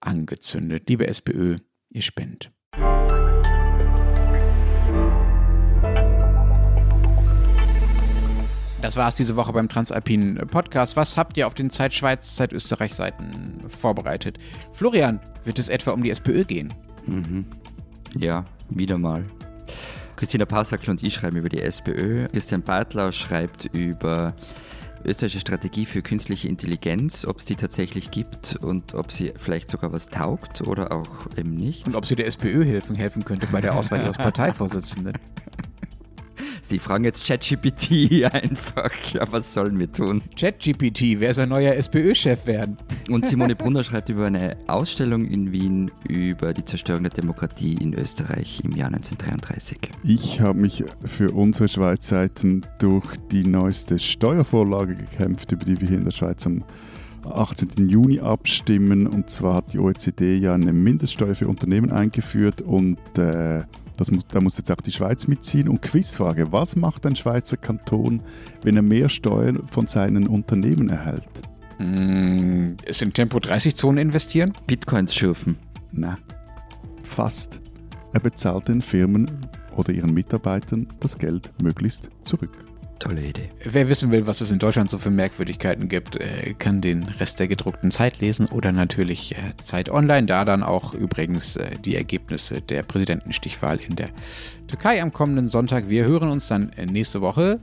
[0.00, 0.88] angezündet.
[0.88, 1.56] Liebe SPÖ,
[1.90, 2.50] ihr spendet.
[8.82, 10.96] Das war es diese Woche beim Transalpinen Podcast.
[10.96, 14.38] Was habt ihr auf den Zeit Schweiz, Zeit Österreich Seiten vorbereitet?
[14.72, 16.72] Florian, wird es etwa um die SPÖ gehen?
[17.06, 17.44] Mhm.
[18.16, 19.24] Ja, wieder mal.
[20.16, 22.28] Christina Pausackel und ich schreiben über die SPÖ.
[22.28, 24.34] Christian Bartlau schreibt über
[25.04, 29.92] österreichische Strategie für künstliche Intelligenz, ob es die tatsächlich gibt und ob sie vielleicht sogar
[29.92, 31.86] was taugt oder auch eben nicht.
[31.86, 35.18] Und ob sie der SPÖ helfen, helfen könnte bei der Auswahl ihres Parteivorsitzenden.
[36.70, 40.22] Die fragen jetzt ChatGPT einfach, ja, was sollen wir tun?
[40.38, 42.76] ChatGPT, wer soll neuer SPÖ-Chef werden?
[43.08, 47.94] Und Simone Brunner schreibt über eine Ausstellung in Wien über die Zerstörung der Demokratie in
[47.94, 49.78] Österreich im Jahr 1933.
[50.04, 55.98] Ich habe mich für unsere Schweizseiten durch die neueste Steuervorlage gekämpft, über die wir hier
[55.98, 56.62] in der Schweiz am
[57.24, 57.88] 18.
[57.88, 59.08] Juni abstimmen.
[59.08, 63.64] Und zwar hat die OECD ja eine Mindeststeuer für Unternehmen eingeführt und äh,
[64.00, 65.68] das muss, da muss jetzt auch die Schweiz mitziehen.
[65.68, 68.22] Und Quizfrage, was macht ein Schweizer Kanton,
[68.62, 71.28] wenn er mehr Steuern von seinen Unternehmen erhält?
[71.78, 74.54] Mm, ist in Tempo 30 Zonen investieren?
[74.66, 75.58] Bitcoins schürfen.
[75.92, 76.16] Na,
[77.02, 77.60] fast.
[78.14, 79.46] Er bezahlt den Firmen
[79.76, 82.69] oder ihren Mitarbeitern das Geld möglichst zurück.
[83.00, 83.50] Tolle Idee.
[83.64, 87.40] Wer wissen will, was es in Deutschland so für Merkwürdigkeiten gibt, äh, kann den Rest
[87.40, 91.96] der gedruckten Zeit lesen oder natürlich äh, Zeit Online, da dann auch übrigens äh, die
[91.96, 94.10] Ergebnisse der Präsidentenstichwahl in der
[94.68, 95.88] Türkei am kommenden Sonntag.
[95.88, 97.58] Wir hören uns dann nächste Woche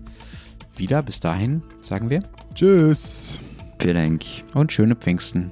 [0.75, 1.03] wieder.
[1.03, 2.23] Bis dahin sagen wir
[2.55, 3.39] Tschüss.
[3.79, 4.23] Vielen Dank.
[4.55, 5.51] Und schöne Pfingsten.